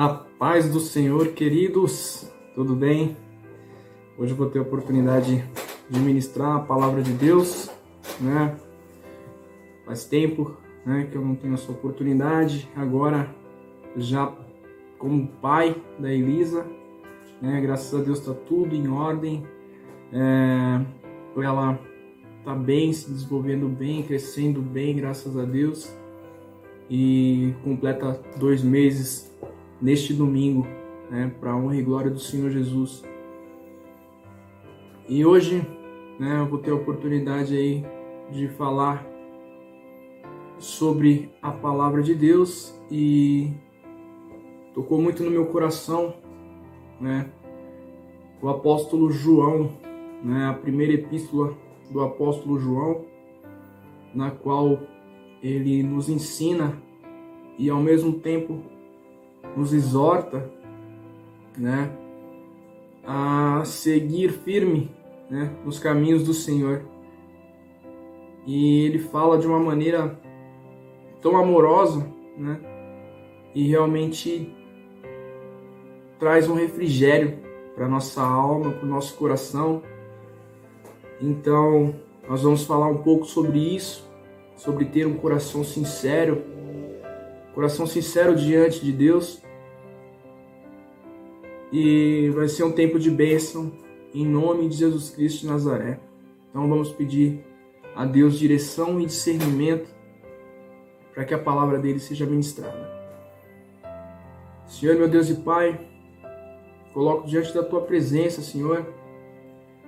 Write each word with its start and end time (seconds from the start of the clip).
A 0.00 0.08
paz 0.08 0.66
do 0.72 0.80
Senhor, 0.80 1.28
queridos, 1.32 2.26
tudo 2.54 2.74
bem? 2.74 3.18
Hoje 4.16 4.32
eu 4.32 4.36
vou 4.38 4.48
ter 4.48 4.58
a 4.58 4.62
oportunidade 4.62 5.44
de 5.90 6.00
ministrar 6.00 6.56
a 6.56 6.60
palavra 6.60 7.02
de 7.02 7.12
Deus, 7.12 7.70
né? 8.18 8.56
Faz 9.84 10.06
tempo, 10.06 10.56
né, 10.86 11.06
que 11.12 11.18
eu 11.18 11.22
não 11.22 11.34
tenho 11.34 11.52
essa 11.52 11.70
oportunidade. 11.70 12.66
Agora, 12.74 13.28
já 13.94 14.32
como 14.98 15.26
pai 15.26 15.76
da 15.98 16.10
Elisa, 16.10 16.64
né? 17.42 17.60
Graças 17.60 17.92
a 17.92 18.02
Deus 18.02 18.20
está 18.20 18.32
tudo 18.32 18.74
em 18.74 18.88
ordem. 18.88 19.44
É, 20.14 20.80
ela 21.42 21.78
tá 22.42 22.54
bem, 22.54 22.90
se 22.94 23.10
desenvolvendo 23.10 23.68
bem, 23.68 24.02
crescendo 24.02 24.62
bem, 24.62 24.96
graças 24.96 25.36
a 25.36 25.44
Deus. 25.44 25.94
E 26.88 27.54
completa 27.62 28.18
dois 28.38 28.62
meses 28.64 29.30
neste 29.80 30.12
domingo, 30.12 30.66
né, 31.10 31.32
para 31.40 31.56
honra 31.56 31.76
e 31.76 31.82
glória 31.82 32.10
do 32.10 32.18
Senhor 32.18 32.50
Jesus. 32.50 33.02
E 35.08 35.24
hoje, 35.24 35.66
né, 36.18 36.40
eu 36.40 36.46
vou 36.46 36.58
ter 36.58 36.70
a 36.70 36.74
oportunidade 36.74 37.56
aí 37.56 37.84
de 38.30 38.48
falar 38.48 39.06
sobre 40.58 41.30
a 41.40 41.50
palavra 41.50 42.02
de 42.02 42.14
Deus 42.14 42.78
e 42.90 43.50
tocou 44.74 45.00
muito 45.00 45.22
no 45.22 45.30
meu 45.30 45.46
coração, 45.46 46.14
né, 47.00 47.30
o 48.42 48.48
apóstolo 48.48 49.10
João, 49.10 49.70
né, 50.22 50.46
a 50.46 50.54
primeira 50.54 50.92
epístola 50.92 51.56
do 51.90 52.00
apóstolo 52.02 52.58
João, 52.58 53.04
na 54.14 54.30
qual 54.30 54.78
ele 55.42 55.82
nos 55.82 56.08
ensina 56.08 56.80
e 57.58 57.70
ao 57.70 57.80
mesmo 57.80 58.12
tempo 58.12 58.62
nos 59.56 59.72
exorta, 59.72 60.50
né, 61.56 61.90
a 63.04 63.62
seguir 63.64 64.30
firme, 64.30 64.90
né, 65.28 65.50
nos 65.64 65.78
caminhos 65.78 66.24
do 66.24 66.32
Senhor. 66.32 66.82
E 68.46 68.84
ele 68.84 68.98
fala 68.98 69.38
de 69.38 69.46
uma 69.46 69.58
maneira 69.58 70.18
tão 71.20 71.36
amorosa, 71.36 72.06
né, 72.36 72.60
e 73.54 73.66
realmente 73.68 74.54
traz 76.18 76.48
um 76.48 76.54
refrigério 76.54 77.38
para 77.74 77.88
nossa 77.88 78.22
alma, 78.22 78.72
para 78.72 78.86
o 78.86 78.88
nosso 78.88 79.16
coração. 79.16 79.82
Então, 81.20 81.94
nós 82.28 82.42
vamos 82.42 82.64
falar 82.64 82.88
um 82.88 82.98
pouco 82.98 83.24
sobre 83.24 83.58
isso, 83.58 84.08
sobre 84.54 84.84
ter 84.84 85.06
um 85.06 85.16
coração 85.16 85.64
sincero, 85.64 86.42
coração 87.54 87.86
sincero 87.86 88.34
diante 88.34 88.84
de 88.84 88.92
Deus. 88.92 89.42
E 91.72 92.30
vai 92.34 92.48
ser 92.48 92.64
um 92.64 92.72
tempo 92.72 92.98
de 92.98 93.10
bênção 93.10 93.72
em 94.12 94.26
nome 94.26 94.68
de 94.68 94.76
Jesus 94.76 95.10
Cristo 95.10 95.42
de 95.42 95.46
Nazaré. 95.46 96.00
Então 96.50 96.68
vamos 96.68 96.90
pedir 96.90 97.44
a 97.94 98.04
Deus 98.04 98.38
direção 98.38 99.00
e 99.00 99.06
discernimento 99.06 99.88
para 101.14 101.24
que 101.24 101.34
a 101.34 101.38
palavra 101.38 101.78
dele 101.78 102.00
seja 102.00 102.26
ministrada. 102.26 102.90
Senhor, 104.66 104.96
meu 104.96 105.08
Deus 105.08 105.28
e 105.28 105.34
Pai, 105.34 105.78
coloco 106.92 107.26
diante 107.26 107.52
da 107.52 107.62
tua 107.62 107.82
presença, 107.82 108.40
Senhor. 108.40 108.86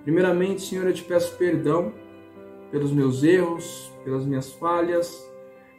Primeiramente, 0.03 0.63
Senhor, 0.63 0.87
eu 0.87 0.93
te 0.93 1.05
peço 1.05 1.37
perdão 1.37 1.93
pelos 2.71 2.93
meus 2.93 3.23
erros, 3.23 3.93
pelas 4.05 4.25
minhas 4.25 4.53
falhas, 4.53 5.25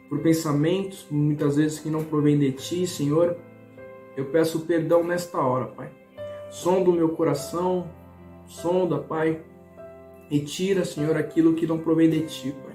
por 0.08 0.20
pensamentos 0.20 1.06
muitas 1.10 1.56
vezes 1.56 1.78
que 1.78 1.90
não 1.90 2.04
provêm 2.04 2.38
de 2.38 2.52
ti, 2.52 2.86
Senhor. 2.86 3.36
Eu 4.16 4.26
peço 4.26 4.60
perdão 4.60 5.02
nesta 5.02 5.38
hora, 5.38 5.66
Pai. 5.66 5.90
Sonda 6.50 6.90
o 6.90 6.92
meu 6.92 7.10
coração, 7.10 7.90
sonda, 8.46 8.98
Pai, 8.98 9.42
e 10.30 10.40
tira, 10.40 10.84
Senhor, 10.84 11.16
aquilo 11.16 11.54
que 11.54 11.66
não 11.66 11.78
provém 11.78 12.08
de 12.08 12.20
ti, 12.26 12.54
Pai. 12.64 12.74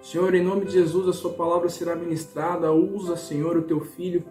Senhor, 0.00 0.34
em 0.34 0.42
nome 0.42 0.64
de 0.64 0.72
Jesus, 0.72 1.08
a 1.08 1.12
sua 1.12 1.32
palavra 1.32 1.68
será 1.68 1.94
ministrada. 1.94 2.72
Usa, 2.72 3.16
Senhor, 3.16 3.56
o 3.56 3.62
teu 3.62 3.80
filho 3.80 4.24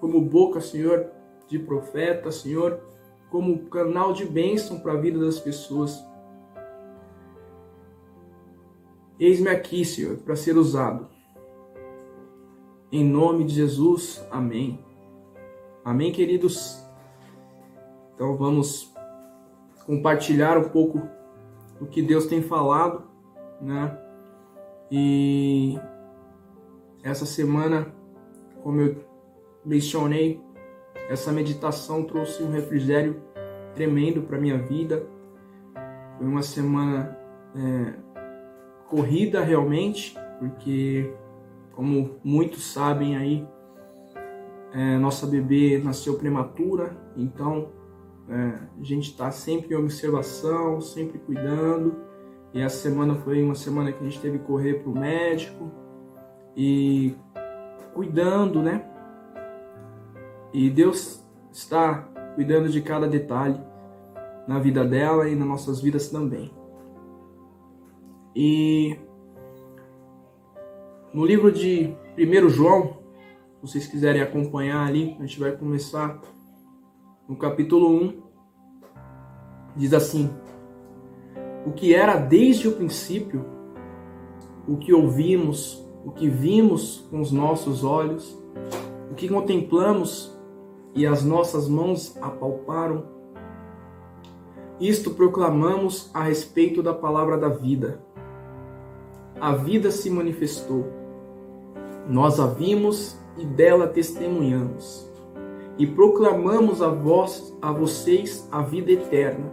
como 0.00 0.20
boca, 0.20 0.60
Senhor, 0.60 1.10
de 1.46 1.58
profeta, 1.58 2.30
Senhor, 2.32 2.80
como 3.30 3.66
canal 3.66 4.12
de 4.12 4.24
bênção 4.24 4.80
para 4.80 4.94
a 4.94 5.00
vida 5.00 5.18
das 5.18 5.38
pessoas. 5.38 6.02
Eis-me 9.22 9.50
aqui, 9.50 9.84
Senhor, 9.84 10.16
para 10.16 10.34
ser 10.34 10.56
usado. 10.56 11.06
Em 12.90 13.04
nome 13.04 13.44
de 13.44 13.54
Jesus, 13.54 14.20
amém. 14.32 14.84
Amém, 15.84 16.10
queridos? 16.10 16.84
Então 18.12 18.36
vamos 18.36 18.92
compartilhar 19.86 20.58
um 20.58 20.68
pouco 20.70 21.00
do 21.78 21.86
que 21.86 22.02
Deus 22.02 22.26
tem 22.26 22.42
falado, 22.42 23.04
né? 23.60 23.96
E 24.90 25.78
essa 27.04 27.24
semana, 27.24 27.94
como 28.64 28.80
eu 28.80 29.04
mencionei, 29.64 30.40
essa 31.08 31.30
meditação 31.30 32.02
trouxe 32.02 32.42
um 32.42 32.50
refrigério 32.50 33.22
tremendo 33.76 34.22
para 34.22 34.40
minha 34.40 34.58
vida. 34.58 35.06
Foi 36.18 36.26
uma 36.26 36.42
semana 36.42 37.16
é, 37.54 38.11
corrida 38.92 39.42
realmente, 39.42 40.14
porque 40.38 41.10
como 41.72 42.18
muitos 42.22 42.70
sabem 42.74 43.16
aí, 43.16 43.48
é, 44.74 44.98
nossa 44.98 45.26
bebê 45.26 45.80
nasceu 45.82 46.18
prematura, 46.18 46.94
então 47.16 47.70
é, 48.28 48.58
a 48.78 48.84
gente 48.84 49.10
está 49.10 49.30
sempre 49.30 49.74
em 49.74 49.78
observação, 49.78 50.78
sempre 50.82 51.18
cuidando. 51.18 51.96
E 52.52 52.60
essa 52.60 52.76
semana 52.76 53.14
foi 53.14 53.42
uma 53.42 53.54
semana 53.54 53.90
que 53.90 53.98
a 53.98 54.02
gente 54.02 54.20
teve 54.20 54.38
que 54.38 54.44
correr 54.44 54.82
para 54.82 54.90
o 54.90 54.94
médico 54.94 55.70
e 56.54 57.14
cuidando, 57.94 58.60
né? 58.60 58.86
E 60.52 60.68
Deus 60.68 61.26
está 61.50 61.94
cuidando 62.34 62.68
de 62.68 62.82
cada 62.82 63.08
detalhe 63.08 63.58
na 64.46 64.58
vida 64.58 64.84
dela 64.84 65.30
e 65.30 65.34
nas 65.34 65.48
nossas 65.48 65.80
vidas 65.80 66.10
também. 66.10 66.52
E 68.34 68.98
no 71.12 71.26
livro 71.26 71.52
de 71.52 71.94
1 72.16 72.48
João, 72.48 72.96
se 73.60 73.60
vocês 73.60 73.86
quiserem 73.86 74.22
acompanhar 74.22 74.86
ali, 74.86 75.14
a 75.20 75.26
gente 75.26 75.38
vai 75.38 75.52
começar 75.52 76.18
no 77.28 77.36
capítulo 77.36 77.88
1. 77.88 78.22
Diz 79.76 79.92
assim: 79.92 80.30
O 81.66 81.72
que 81.72 81.94
era 81.94 82.16
desde 82.16 82.68
o 82.68 82.72
princípio, 82.72 83.44
o 84.66 84.78
que 84.78 84.94
ouvimos, 84.94 85.86
o 86.04 86.10
que 86.10 86.28
vimos 86.28 87.06
com 87.10 87.20
os 87.20 87.30
nossos 87.30 87.84
olhos, 87.84 88.38
o 89.10 89.14
que 89.14 89.28
contemplamos 89.28 90.34
e 90.94 91.06
as 91.06 91.22
nossas 91.22 91.68
mãos 91.68 92.16
apalparam, 92.22 93.06
isto 94.80 95.10
proclamamos 95.10 96.10
a 96.14 96.22
respeito 96.22 96.82
da 96.82 96.94
palavra 96.94 97.36
da 97.36 97.48
vida. 97.48 98.00
A 99.42 99.56
vida 99.56 99.90
se 99.90 100.08
manifestou 100.08 100.86
nós 102.08 102.38
a 102.38 102.46
vimos 102.46 103.18
e 103.36 103.44
dela 103.44 103.88
testemunhamos, 103.88 105.10
e 105.76 105.84
proclamamos 105.84 106.80
a 106.80 106.86
vós, 106.86 107.52
a 107.60 107.72
vocês, 107.72 108.48
a 108.52 108.62
vida 108.62 108.92
eterna, 108.92 109.52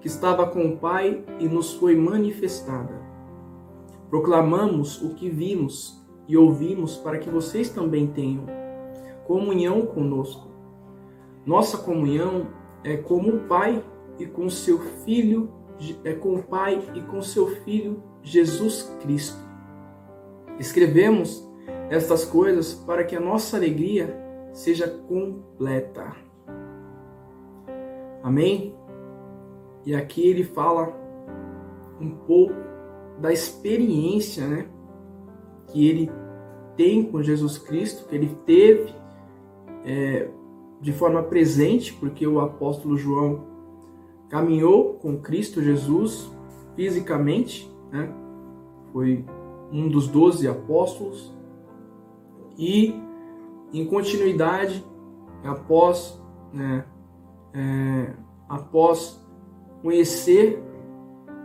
que 0.00 0.06
estava 0.06 0.46
com 0.46 0.64
o 0.66 0.76
Pai 0.76 1.24
e 1.40 1.48
nos 1.48 1.74
foi 1.74 1.96
manifestada. 1.96 2.94
Proclamamos 4.08 5.02
o 5.02 5.16
que 5.16 5.28
vimos 5.28 6.00
e 6.28 6.36
ouvimos 6.36 6.96
para 6.96 7.18
que 7.18 7.28
vocês 7.28 7.70
também 7.70 8.06
tenham 8.06 8.46
comunhão 9.26 9.84
conosco. 9.84 10.46
Nossa 11.44 11.76
comunhão 11.78 12.46
é 12.84 12.96
como 12.96 13.30
o 13.34 13.40
Pai 13.48 13.84
e 14.16 14.26
com 14.26 14.48
seu 14.48 14.78
Filho, 15.04 15.50
é 16.04 16.12
com 16.12 16.36
o 16.36 16.42
Pai 16.44 16.80
e 16.94 17.00
com 17.00 17.20
seu 17.20 17.48
Filho 17.64 18.13
Jesus 18.24 18.90
Cristo. 19.02 19.38
Escrevemos 20.58 21.48
estas 21.90 22.24
coisas 22.24 22.74
para 22.74 23.04
que 23.04 23.14
a 23.14 23.20
nossa 23.20 23.56
alegria 23.56 24.18
seja 24.52 24.88
completa. 24.88 26.16
Amém? 28.22 28.74
E 29.84 29.94
aqui 29.94 30.26
ele 30.26 30.42
fala 30.42 30.92
um 32.00 32.10
pouco 32.10 32.54
da 33.20 33.32
experiência, 33.32 34.46
né? 34.46 34.66
Que 35.68 35.86
ele 35.86 36.10
tem 36.76 37.04
com 37.04 37.22
Jesus 37.22 37.58
Cristo, 37.58 38.08
que 38.08 38.14
ele 38.14 38.36
teve 38.46 38.92
é, 39.84 40.28
de 40.80 40.92
forma 40.92 41.22
presente, 41.22 41.92
porque 41.92 42.26
o 42.26 42.40
apóstolo 42.40 42.96
João 42.96 43.44
caminhou 44.28 44.94
com 44.94 45.18
Cristo 45.18 45.62
Jesus 45.62 46.30
fisicamente, 46.74 47.70
né? 47.94 48.12
Foi 48.92 49.24
um 49.72 49.88
dos 49.88 50.08
doze 50.08 50.48
apóstolos, 50.48 51.32
e 52.58 52.94
em 53.72 53.84
continuidade, 53.86 54.84
após, 55.44 56.20
né, 56.52 56.84
é, 57.52 58.12
após 58.48 59.24
conhecer 59.80 60.60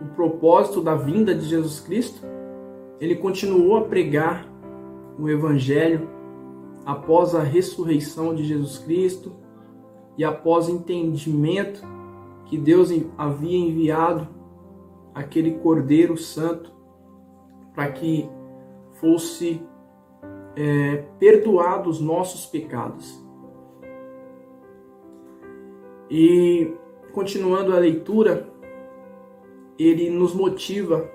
o 0.02 0.06
propósito 0.16 0.82
da 0.82 0.96
vinda 0.96 1.36
de 1.36 1.46
Jesus 1.46 1.80
Cristo, 1.80 2.22
ele 3.00 3.16
continuou 3.16 3.78
a 3.78 3.82
pregar 3.82 4.48
o 5.18 5.30
Evangelho 5.30 6.10
após 6.86 7.36
a 7.36 7.44
ressurreição 7.44 8.34
de 8.34 8.44
Jesus 8.44 8.80
Cristo 8.80 9.34
e 10.18 10.24
após 10.24 10.68
o 10.68 10.72
entendimento 10.72 11.82
que 12.46 12.58
Deus 12.58 12.92
havia 13.18 13.58
enviado 13.58 14.28
aquele 15.14 15.60
Cordeiro 15.60 16.18
Santo 16.18 16.72
para 17.74 17.92
que 17.92 18.30
fosse 18.94 19.62
é, 20.56 21.04
perdoado 21.20 21.90
os 21.90 22.00
nossos 22.00 22.46
pecados. 22.46 23.24
E 26.10 26.74
continuando 27.14 27.74
a 27.74 27.80
leitura, 27.80 28.50
ele 29.78 30.10
nos 30.10 30.34
motiva 30.34 31.10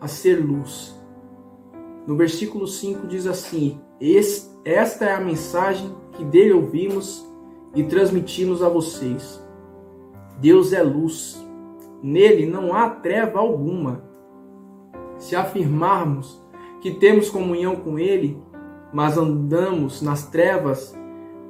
a 0.00 0.08
ser 0.08 0.36
luz. 0.36 0.98
No 2.06 2.16
versículo 2.16 2.66
5 2.66 3.06
diz 3.06 3.26
assim: 3.26 3.80
Esta 4.64 5.04
é 5.04 5.14
a 5.14 5.20
mensagem 5.20 5.94
que 6.12 6.24
dele 6.24 6.52
ouvimos 6.52 7.24
e 7.74 7.84
transmitimos 7.84 8.62
a 8.62 8.68
vocês. 8.68 9.40
Deus 10.40 10.72
é 10.72 10.82
luz, 10.82 11.46
nele 12.02 12.46
não 12.46 12.74
há 12.74 12.90
treva 12.90 13.38
alguma. 13.38 14.02
Se 15.18 15.36
afirmarmos 15.36 16.42
que 16.80 16.92
temos 16.92 17.28
comunhão 17.28 17.76
com 17.76 17.98
ele, 17.98 18.42
mas 18.92 19.18
andamos 19.18 20.02
nas 20.02 20.26
trevas, 20.26 20.98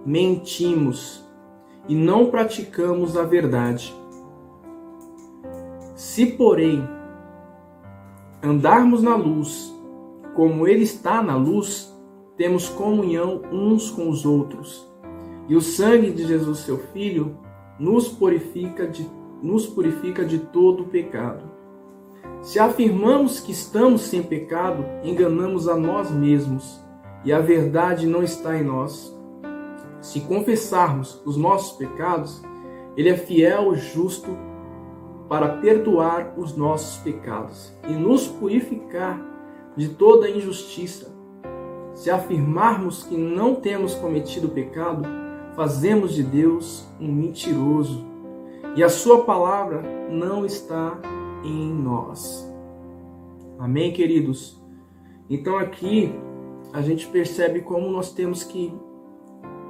mentimos 0.05 1.25
e 1.89 1.95
não 1.95 2.27
praticamos 2.31 3.17
a 3.17 3.23
verdade. 3.23 3.95
Se, 5.95 6.27
porém, 6.27 6.83
andarmos 8.43 9.03
na 9.03 9.17
luz, 9.17 9.75
como 10.35 10.67
Ele 10.67 10.83
está 10.83 11.23
na 11.23 11.37
luz, 11.37 11.95
temos 12.37 12.69
comunhão 12.69 13.43
uns 13.53 13.91
com 13.91 14.09
os 14.09 14.25
outros. 14.25 14.89
E 15.49 15.55
o 15.55 15.61
sangue 15.61 16.11
de 16.11 16.27
Jesus, 16.27 16.61
seu 16.61 16.79
Filho, 16.79 17.37
nos 17.79 18.09
purifica 18.09 18.87
de, 18.87 19.07
nos 19.43 19.67
purifica 19.67 20.25
de 20.25 20.39
todo 20.39 20.85
pecado. 20.85 21.45
Se 22.43 22.59
afirmamos 22.59 23.39
que 23.41 23.53
estamos 23.53 24.03
sem 24.03 24.23
pecado, 24.23 24.85
enganamos 25.03 25.69
a 25.69 25.77
nós 25.77 26.11
mesmos 26.11 26.81
e 27.25 27.33
a 27.33 27.39
verdade 27.39 28.07
não 28.07 28.23
está 28.23 28.57
em 28.57 28.65
nós. 28.65 29.15
Se 30.01 30.21
confessarmos 30.21 31.21
os 31.27 31.37
nossos 31.37 31.77
pecados, 31.77 32.43
Ele 32.97 33.11
é 33.11 33.17
fiel 33.17 33.75
e 33.75 33.79
justo 33.79 34.31
para 35.29 35.59
perdoar 35.59 36.35
os 36.37 36.57
nossos 36.57 36.97
pecados 37.03 37.73
e 37.89 37.93
nos 37.93 38.27
purificar 38.27 39.21
de 39.77 39.89
toda 39.91 40.29
injustiça. 40.29 41.15
Se 41.95 42.11
afirmarmos 42.11 43.05
que 43.05 43.17
não 43.17 43.55
temos 43.55 43.95
cometido 43.95 44.49
pecado, 44.49 45.07
fazemos 45.55 46.15
de 46.15 46.23
Deus 46.23 46.87
um 46.99 47.13
mentiroso 47.13 48.10
e 48.77 48.83
a 48.83 48.89
Sua 48.89 49.25
palavra 49.25 49.83
não 50.11 50.45
está 50.45 50.99
em 51.45 51.73
nós. 51.73 52.49
Amém, 53.59 53.93
queridos? 53.93 54.61
Então 55.29 55.57
aqui 55.59 56.13
a 56.73 56.81
gente 56.81 57.07
percebe 57.07 57.61
como 57.61 57.91
nós 57.91 58.13
temos 58.13 58.43
que 58.45 58.73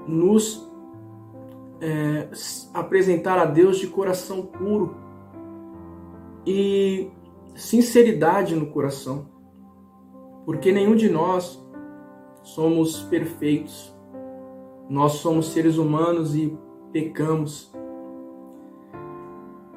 nos 0.06 0.70
é, 1.80 2.28
apresentar 2.74 3.38
a 3.38 3.44
Deus 3.44 3.78
de 3.78 3.86
coração 3.86 4.42
puro 4.42 4.94
e 6.46 7.10
sinceridade 7.54 8.54
no 8.54 8.66
coração, 8.66 9.26
porque 10.44 10.72
nenhum 10.72 10.94
de 10.94 11.08
nós 11.08 11.62
somos 12.42 13.02
perfeitos. 13.04 13.94
Nós 14.88 15.12
somos 15.12 15.52
seres 15.52 15.76
humanos 15.76 16.34
e 16.34 16.56
pecamos. 16.92 17.69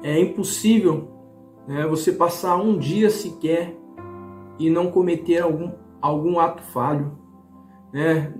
É 0.04 0.20
impossível 0.20 1.08
né, 1.66 1.86
você 1.86 2.12
passar 2.12 2.56
um 2.56 2.76
dia 2.76 3.08
sequer 3.08 3.74
e 4.58 4.68
não 4.68 4.90
cometer 4.90 5.38
algum, 5.40 5.72
algum 5.98 6.38
ato 6.38 6.62
falho, 6.62 7.18
né? 7.90 8.34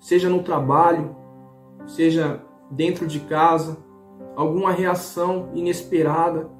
seja 0.00 0.28
no 0.28 0.42
trabalho, 0.42 1.14
seja 1.86 2.44
dentro 2.68 3.06
de 3.06 3.20
casa, 3.20 3.78
alguma 4.34 4.72
reação 4.72 5.50
inesperada. 5.54 6.50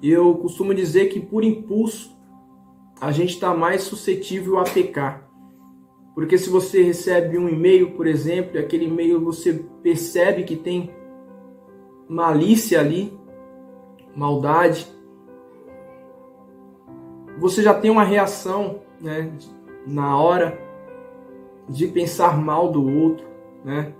Eu 0.00 0.32
costumo 0.36 0.72
dizer 0.72 1.06
que 1.06 1.18
por 1.18 1.42
impulso 1.42 2.16
a 3.00 3.10
gente 3.10 3.30
está 3.30 3.52
mais 3.52 3.82
suscetível 3.82 4.56
a 4.56 4.62
pecar. 4.62 5.28
Porque 6.14 6.38
se 6.38 6.48
você 6.48 6.80
recebe 6.80 7.36
um 7.38 7.48
e-mail, 7.48 7.96
por 7.96 8.06
exemplo, 8.06 8.54
e 8.54 8.58
aquele 8.60 8.84
e-mail 8.84 9.20
você 9.20 9.52
percebe 9.82 10.44
que 10.44 10.54
tem 10.54 10.94
malícia 12.08 12.80
ali, 12.80 13.18
maldade, 14.14 14.86
você 17.38 17.62
já 17.62 17.74
tem 17.74 17.90
uma 17.90 18.04
reação 18.04 18.80
né, 19.00 19.32
na 19.86 20.16
hora 20.18 20.58
de 21.68 21.86
pensar 21.88 22.38
mal 22.38 22.70
do 22.70 22.86
outro, 22.86 23.26
né? 23.64 23.92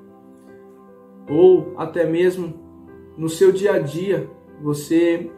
Ou 1.29 1.73
até 1.77 2.05
mesmo 2.05 2.55
no 3.17 3.29
seu 3.29 3.51
dia 3.51 3.75
a 3.75 3.79
dia, 3.79 4.29
você 4.63 5.31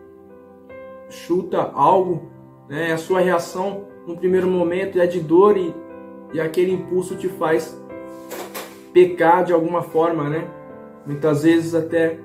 chuta 1.08 1.70
algo, 1.72 2.30
né? 2.68 2.92
A 2.92 2.98
sua 2.98 3.20
reação 3.20 3.84
no 4.06 4.16
primeiro 4.16 4.48
momento 4.48 5.00
é 5.00 5.06
de 5.06 5.20
dor 5.20 5.56
e, 5.56 5.74
e 6.32 6.40
aquele 6.40 6.72
impulso 6.72 7.16
te 7.16 7.28
faz 7.28 7.80
pecar 8.92 9.44
de 9.44 9.52
alguma 9.52 9.82
forma, 9.82 10.28
né? 10.28 10.48
Muitas 11.06 11.44
vezes 11.44 11.74
até 11.74 12.18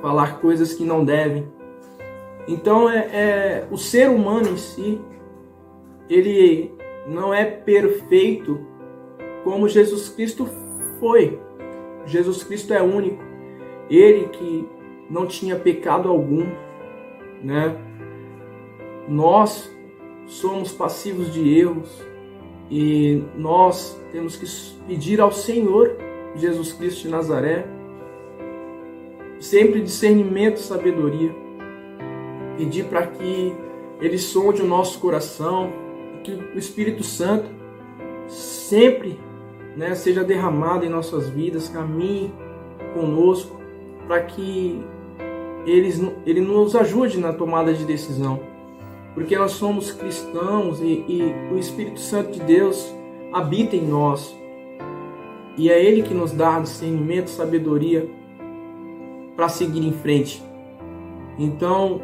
falar 0.00 0.40
coisas 0.40 0.74
que 0.74 0.84
não 0.84 1.04
devem. 1.04 1.46
Então 2.48 2.88
é, 2.88 2.98
é 3.12 3.68
o 3.70 3.76
ser 3.76 4.08
humano 4.08 4.50
em 4.50 4.56
si, 4.56 5.00
ele 6.08 6.72
não 7.06 7.34
é 7.34 7.44
perfeito 7.44 8.60
como 9.42 9.68
Jesus 9.68 10.08
Cristo 10.08 10.48
foi. 10.98 11.40
Jesus 12.04 12.44
Cristo 12.44 12.72
é 12.72 12.82
único. 12.82 13.22
Ele 13.90 14.28
que 14.28 14.68
não 15.10 15.26
tinha 15.26 15.56
pecado 15.56 16.08
algum, 16.08 16.46
né? 17.42 17.76
Nós 19.08 19.72
somos 20.26 20.72
passivos 20.72 21.32
de 21.32 21.58
erros 21.58 22.02
e 22.70 23.22
nós 23.36 24.00
temos 24.10 24.36
que 24.36 24.46
pedir 24.86 25.20
ao 25.20 25.30
Senhor 25.30 25.96
Jesus 26.34 26.72
Cristo 26.72 27.02
de 27.02 27.08
Nazaré 27.08 27.75
sempre 29.40 29.80
discernimento 29.80 30.56
e 30.56 30.60
sabedoria. 30.60 31.34
Pedir 32.56 32.84
para 32.84 33.06
que 33.06 33.54
ele 34.00 34.18
sonde 34.18 34.62
o 34.62 34.66
nosso 34.66 34.98
coração, 34.98 35.72
que 36.22 36.32
o 36.32 36.58
Espírito 36.58 37.02
Santo 37.02 37.48
sempre 38.28 39.18
né, 39.76 39.94
seja 39.94 40.24
derramado 40.24 40.84
em 40.84 40.88
nossas 40.88 41.28
vidas, 41.28 41.68
caminhe 41.68 42.32
conosco, 42.94 43.60
para 44.06 44.22
que 44.22 44.82
eles, 45.66 46.00
Ele 46.24 46.40
nos 46.40 46.76
ajude 46.76 47.18
na 47.18 47.32
tomada 47.32 47.74
de 47.74 47.84
decisão. 47.84 48.40
Porque 49.14 49.36
nós 49.36 49.52
somos 49.52 49.90
cristãos 49.92 50.80
e, 50.80 51.04
e 51.08 51.34
o 51.52 51.58
Espírito 51.58 51.98
Santo 52.00 52.32
de 52.32 52.40
Deus 52.40 52.94
habita 53.32 53.74
em 53.74 53.86
nós. 53.86 54.34
E 55.56 55.70
é 55.70 55.82
Ele 55.82 56.02
que 56.02 56.14
nos 56.14 56.32
dá 56.32 56.60
discernimento, 56.60 57.28
sabedoria 57.28 58.08
para 59.36 59.48
seguir 59.48 59.86
em 59.86 59.92
frente. 59.92 60.42
Então, 61.38 62.00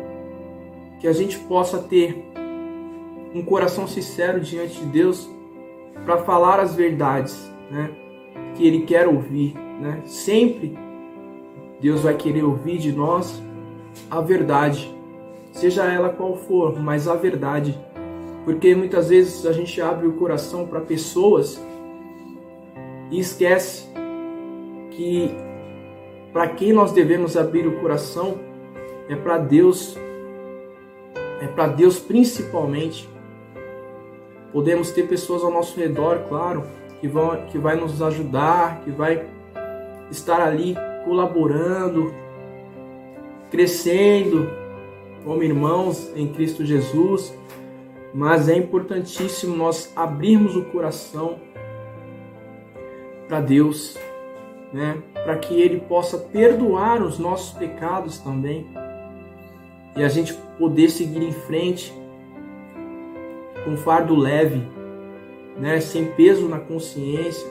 que 1.01 1.09
a 1.09 1.13
gente 1.13 1.39
possa 1.39 1.79
ter 1.79 2.31
um 3.35 3.43
coração 3.43 3.89
sincero 3.89 4.39
diante 4.41 4.79
de 4.79 4.87
Deus 4.87 5.29
para 6.05 6.19
falar 6.19 6.61
as 6.61 6.75
verdades 6.75 7.51
né, 7.71 7.91
que 8.55 8.67
Ele 8.67 8.83
quer 8.83 9.09
ouvir. 9.09 9.55
Né? 9.81 10.03
Sempre 10.05 10.79
Deus 11.81 12.03
vai 12.03 12.15
querer 12.15 12.45
ouvir 12.45 12.79
de 12.79 12.93
nós 12.93 13.43
a 14.11 14.21
verdade, 14.21 14.95
seja 15.51 15.85
ela 15.85 16.11
qual 16.11 16.37
for, 16.37 16.79
mas 16.79 17.09
a 17.09 17.15
verdade. 17.15 17.77
Porque 18.45 18.75
muitas 18.75 19.09
vezes 19.09 19.47
a 19.47 19.53
gente 19.53 19.81
abre 19.81 20.07
o 20.07 20.13
coração 20.15 20.67
para 20.67 20.81
pessoas 20.81 21.61
e 23.11 23.19
esquece 23.19 23.89
que 24.91 25.35
para 26.33 26.49
quem 26.49 26.73
nós 26.73 26.93
devemos 26.93 27.37
abrir 27.37 27.67
o 27.67 27.81
coração 27.81 28.39
é 29.09 29.15
para 29.15 29.37
Deus, 29.39 29.97
é 31.41 31.47
para 31.47 31.67
Deus 31.67 31.99
principalmente. 31.99 33.09
Podemos 34.53 34.91
ter 34.91 35.09
pessoas 35.09 35.43
ao 35.43 35.51
nosso 35.51 35.79
redor, 35.79 36.25
claro, 36.29 36.65
que, 37.01 37.09
vão, 37.09 37.47
que 37.47 37.59
vai 37.59 37.77
nos 37.77 38.01
ajudar, 38.01 38.81
que 38.81 38.91
vai 38.91 39.27
estar 40.11 40.41
ali 40.41 40.75
colaborando, 41.05 42.15
crescendo 43.51 44.49
como 45.25 45.43
irmãos 45.43 46.11
em 46.17 46.29
Cristo 46.29 46.65
Jesus, 46.65 47.37
mas 48.15 48.49
é 48.49 48.57
importantíssimo 48.57 49.57
nós 49.57 49.93
abrirmos 49.95 50.57
o 50.57 50.65
coração 50.65 51.39
para 53.29 53.41
Deus, 53.41 53.97
né? 54.73 55.03
Para 55.13 55.37
que 55.37 55.61
Ele 55.61 55.81
possa 55.81 56.19
perdoar 56.19 57.03
os 57.03 57.19
nossos 57.19 57.53
pecados 57.57 58.19
também 58.19 58.67
e 59.97 60.03
a 60.03 60.09
gente 60.09 60.33
poder 60.59 60.89
seguir 60.89 61.23
em 61.23 61.33
frente 61.33 61.93
com 63.65 63.77
fardo 63.77 64.17
leve, 64.17 64.63
né? 65.57 65.81
Sem 65.81 66.07
peso 66.13 66.49
na 66.49 66.59
consciência, 66.59 67.47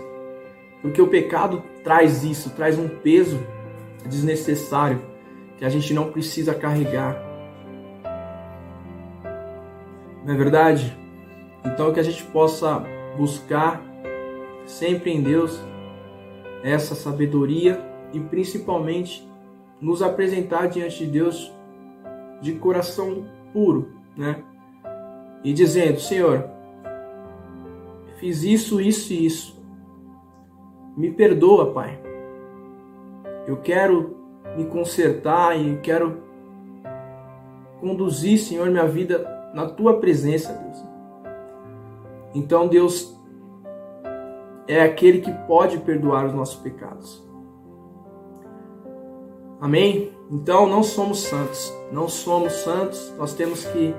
porque 0.81 1.01
o 1.01 1.07
pecado 1.07 1.63
traz 1.83 2.23
isso, 2.23 2.49
traz 2.51 2.79
um 2.79 2.87
peso 2.87 3.39
desnecessário 4.05 5.01
que 5.57 5.65
a 5.65 5.69
gente 5.69 5.93
não 5.93 6.11
precisa 6.11 6.55
carregar. 6.55 7.21
Não 10.25 10.33
é 10.33 10.37
verdade? 10.37 10.97
Então 11.63 11.93
que 11.93 11.99
a 11.99 12.03
gente 12.03 12.23
possa 12.23 12.83
buscar 13.15 13.81
sempre 14.65 15.11
em 15.11 15.21
Deus 15.21 15.59
essa 16.63 16.95
sabedoria 16.95 17.79
e 18.13 18.19
principalmente 18.19 19.27
nos 19.79 20.01
apresentar 20.01 20.67
diante 20.67 21.05
de 21.05 21.11
Deus 21.11 21.51
de 22.41 22.53
coração 22.53 23.25
puro, 23.53 23.93
né? 24.15 24.43
E 25.43 25.53
dizendo, 25.53 25.99
Senhor, 25.99 26.49
fiz 28.17 28.43
isso, 28.43 28.79
isso 28.79 29.11
e 29.13 29.25
isso. 29.25 29.61
Me 30.95 31.11
perdoa, 31.11 31.71
Pai. 31.73 31.99
Eu 33.47 33.57
quero 33.57 34.17
me 34.55 34.65
consertar 34.65 35.59
e 35.59 35.77
quero 35.77 36.21
conduzir, 37.79 38.37
Senhor, 38.37 38.69
minha 38.69 38.87
vida 38.87 39.51
na 39.53 39.67
tua 39.67 39.99
presença, 39.99 40.53
Deus. 40.53 40.85
Então, 42.33 42.67
Deus 42.67 43.19
é 44.67 44.81
aquele 44.81 45.21
que 45.21 45.31
pode 45.47 45.77
perdoar 45.79 46.25
os 46.25 46.33
nossos 46.33 46.55
pecados. 46.55 47.27
Amém? 49.59 50.11
Então, 50.29 50.67
não 50.67 50.81
somos 50.81 51.23
santos. 51.23 51.73
Não 51.91 52.07
somos 52.07 52.53
santos. 52.53 53.13
Nós 53.17 53.33
temos 53.33 53.65
que 53.65 53.93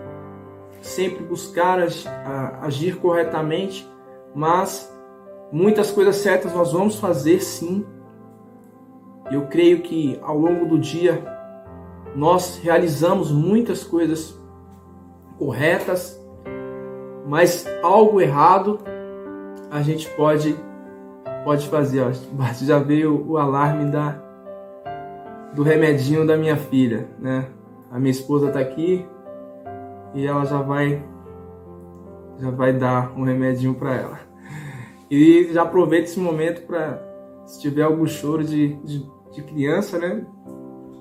sempre 0.80 1.22
buscar 1.24 1.78
agir 2.60 2.96
corretamente, 2.96 3.88
mas 4.34 4.92
muitas 5.52 5.90
coisas 5.90 6.16
certas 6.16 6.52
nós 6.52 6.72
vamos 6.72 6.96
fazer 6.96 7.40
sim, 7.40 7.86
eu 9.30 9.46
creio 9.46 9.80
que 9.82 10.18
ao 10.22 10.36
longo 10.36 10.66
do 10.66 10.78
dia 10.78 11.22
nós 12.14 12.58
realizamos 12.58 13.30
muitas 13.30 13.84
coisas 13.84 14.38
corretas, 15.38 16.20
mas 17.26 17.66
algo 17.82 18.20
errado 18.20 18.80
a 19.72 19.80
gente 19.80 20.06
pode 20.10 20.54
pode 21.44 21.66
fazer. 21.68 22.02
Ó. 22.02 22.12
Já 22.62 22.78
veio 22.78 23.26
o 23.26 23.38
alarme 23.38 23.90
da 23.90 24.20
do 25.54 25.62
remedinho 25.62 26.26
da 26.26 26.36
minha 26.36 26.56
filha, 26.56 27.08
né? 27.18 27.46
A 27.90 27.98
minha 27.98 28.10
esposa 28.10 28.48
está 28.48 28.60
aqui 28.60 29.06
e 30.14 30.26
ela 30.26 30.44
já 30.44 30.60
vai 30.60 31.02
já 32.38 32.50
vai 32.50 32.72
dar 32.74 33.12
um 33.16 33.24
remedinho 33.24 33.74
para 33.74 33.94
ela. 33.94 34.20
E 35.10 35.48
já 35.52 35.62
aproveito 35.62 36.04
esse 36.04 36.20
momento 36.20 36.66
para 36.66 37.02
se 37.46 37.60
tiver 37.60 37.82
algum 37.82 38.06
choro 38.06 38.44
de, 38.44 38.74
de, 38.76 39.06
de 39.32 39.42
criança, 39.42 39.98
né? 39.98 40.26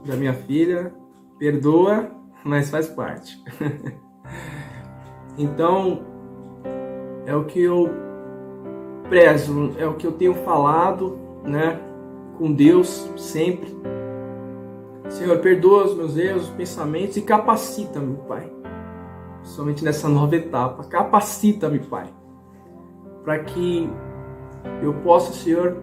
Da 0.05 0.15
minha 0.15 0.33
filha, 0.33 0.93
perdoa, 1.37 2.09
mas 2.43 2.69
faz 2.69 2.87
parte. 2.87 3.41
então, 5.37 6.01
é 7.25 7.35
o 7.35 7.45
que 7.45 7.61
eu 7.61 8.10
prezo, 9.11 9.73
é 9.77 9.85
o 9.85 9.95
que 9.95 10.07
eu 10.07 10.13
tenho 10.13 10.33
falado, 10.33 11.19
né? 11.43 11.77
Com 12.37 12.49
Deus 12.53 13.11
sempre. 13.17 13.69
Senhor, 15.09 15.37
perdoa 15.39 15.83
os 15.83 15.95
meus 15.97 16.15
erros, 16.15 16.43
os 16.43 16.49
pensamentos 16.51 17.17
e 17.17 17.21
capacita-me, 17.21 18.15
Pai. 18.25 18.49
Somente 19.43 19.83
nessa 19.83 20.07
nova 20.07 20.37
etapa. 20.37 20.85
Capacita-me, 20.85 21.79
Pai. 21.79 22.07
Para 23.25 23.39
que 23.39 23.89
eu 24.81 24.93
possa, 25.03 25.33
Senhor, 25.33 25.75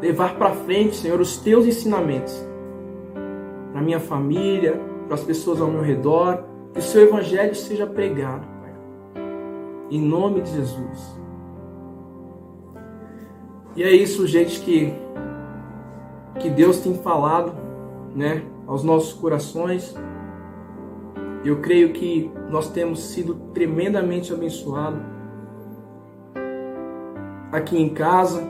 levar 0.00 0.34
para 0.34 0.50
frente, 0.50 0.96
Senhor, 0.96 1.20
os 1.20 1.36
teus 1.36 1.64
ensinamentos 1.64 2.44
para 3.70 3.80
minha 3.80 4.00
família, 4.00 4.80
para 5.06 5.14
as 5.14 5.22
pessoas 5.22 5.60
ao 5.60 5.68
meu 5.68 5.82
redor, 5.82 6.42
que 6.72 6.80
o 6.80 6.82
seu 6.82 7.02
evangelho 7.02 7.54
seja 7.54 7.86
pregado, 7.86 8.48
Pai. 8.60 8.74
Em 9.92 10.00
nome 10.00 10.40
de 10.40 10.50
Jesus. 10.50 11.21
E 13.74 13.82
é 13.82 13.90
isso, 13.90 14.26
gente, 14.26 14.60
que 14.60 14.92
que 16.40 16.50
Deus 16.50 16.80
tem 16.80 16.94
falado, 16.94 17.52
né, 18.14 18.42
aos 18.66 18.82
nossos 18.82 19.12
corações. 19.12 19.94
Eu 21.44 21.60
creio 21.60 21.92
que 21.92 22.30
nós 22.50 22.70
temos 22.70 23.00
sido 23.00 23.34
tremendamente 23.52 24.32
abençoados 24.32 25.00
aqui 27.50 27.76
em 27.78 27.90
casa, 27.90 28.42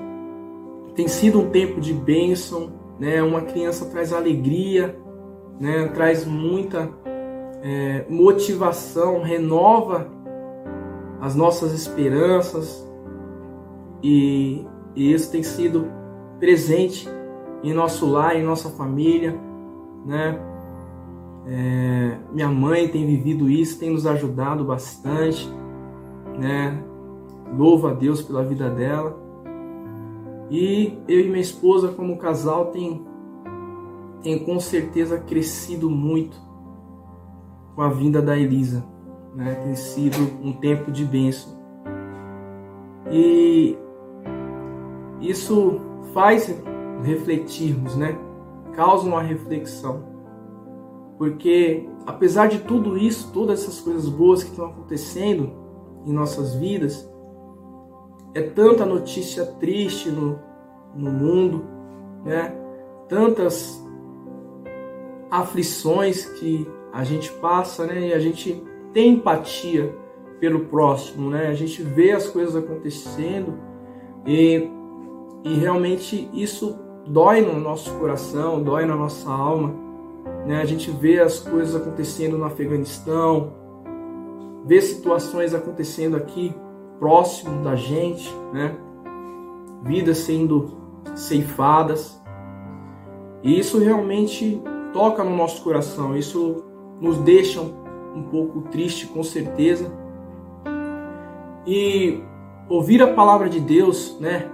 tem 0.94 1.08
sido 1.08 1.40
um 1.40 1.50
tempo 1.50 1.80
de 1.80 1.92
bênção, 1.92 2.72
né? 3.00 3.22
Uma 3.22 3.42
criança 3.42 3.86
traz 3.86 4.12
alegria, 4.12 4.96
né? 5.58 5.88
Traz 5.88 6.24
muita 6.24 6.88
é, 7.62 8.04
motivação, 8.08 9.22
renova 9.22 10.06
as 11.20 11.34
nossas 11.34 11.72
esperanças 11.72 12.86
e, 14.02 14.66
e 14.94 15.12
isso 15.12 15.30
tem 15.30 15.42
sido 15.42 15.86
presente 16.38 17.08
em 17.62 17.72
nosso 17.72 18.06
lar, 18.06 18.36
em 18.36 18.42
nossa 18.42 18.68
família, 18.70 19.38
né? 20.04 20.38
É, 21.46 22.18
minha 22.32 22.48
mãe 22.48 22.88
tem 22.88 23.04
vivido 23.04 23.50
isso, 23.50 23.78
tem 23.78 23.90
nos 23.90 24.06
ajudado 24.06 24.64
bastante, 24.64 25.48
né? 26.38 26.82
Louvo 27.56 27.88
a 27.88 27.92
Deus 27.92 28.22
pela 28.22 28.44
vida 28.44 28.70
dela. 28.70 29.20
E 30.50 30.98
eu 31.08 31.20
e 31.20 31.28
minha 31.28 31.40
esposa, 31.40 31.88
como 31.88 32.18
casal, 32.18 32.66
tem, 32.66 33.04
tem 34.22 34.38
com 34.38 34.60
certeza 34.60 35.18
crescido 35.18 35.88
muito 35.88 36.36
com 37.74 37.82
a 37.82 37.88
vinda 37.88 38.20
da 38.20 38.36
Elisa. 38.36 38.84
Né? 39.34 39.54
Tem 39.54 39.74
sido 39.74 40.18
um 40.42 40.52
tempo 40.52 40.90
de 40.90 41.04
bênção. 41.04 41.58
E 43.10 43.76
isso 45.22 45.80
faz 46.12 46.54
refletirmos, 47.02 47.96
né? 47.96 48.18
Causa 48.74 49.06
uma 49.06 49.22
reflexão. 49.22 50.04
Porque 51.18 51.88
apesar 52.06 52.48
de 52.48 52.60
tudo 52.60 52.98
isso, 52.98 53.30
todas 53.32 53.62
essas 53.62 53.80
coisas 53.80 54.08
boas 54.08 54.42
que 54.42 54.50
estão 54.50 54.66
acontecendo 54.66 55.52
em 56.04 56.12
nossas 56.12 56.54
vidas, 56.54 57.08
é 58.34 58.42
tanta 58.42 58.84
notícia 58.84 59.44
triste 59.44 60.10
no, 60.10 60.38
no 60.94 61.10
mundo, 61.10 61.64
né? 62.24 62.54
Tantas 63.08 63.82
aflições 65.30 66.26
que 66.26 66.66
a 66.92 67.04
gente 67.04 67.30
passa, 67.34 67.86
né? 67.86 68.08
E 68.08 68.12
a 68.12 68.18
gente 68.18 68.62
tem 68.92 69.14
empatia 69.14 69.94
pelo 70.40 70.66
próximo, 70.66 71.30
né? 71.30 71.48
A 71.48 71.54
gente 71.54 71.82
vê 71.82 72.12
as 72.12 72.26
coisas 72.28 72.56
acontecendo 72.56 73.54
e, 74.26 74.68
e 75.44 75.54
realmente 75.54 76.28
isso 76.32 76.78
dói 77.06 77.40
no 77.40 77.58
nosso 77.58 77.92
coração, 77.98 78.62
dói 78.62 78.84
na 78.86 78.94
nossa 78.94 79.30
alma, 79.30 79.74
né? 80.46 80.60
A 80.60 80.64
gente 80.64 80.90
vê 80.90 81.20
as 81.20 81.40
coisas 81.40 81.74
acontecendo 81.74 82.38
no 82.38 82.44
Afeganistão, 82.44 83.52
vê 84.64 84.80
situações 84.80 85.54
acontecendo 85.54 86.16
aqui 86.16 86.54
próximo 86.98 87.62
da 87.62 87.74
gente, 87.74 88.32
né? 88.52 88.76
Vidas 89.82 90.18
sendo 90.18 90.76
ceifadas. 91.14 92.22
E 93.42 93.58
isso 93.58 93.78
realmente 93.78 94.62
toca 94.92 95.24
no 95.24 95.36
nosso 95.36 95.62
coração, 95.62 96.16
isso 96.16 96.64
nos 97.00 97.18
deixa 97.18 97.60
um 97.60 98.22
pouco 98.30 98.62
triste, 98.62 99.08
com 99.08 99.24
certeza. 99.24 99.90
E 101.66 102.22
ouvir 102.68 103.02
a 103.02 103.12
palavra 103.12 103.48
de 103.48 103.58
Deus, 103.58 104.16
né, 104.20 104.48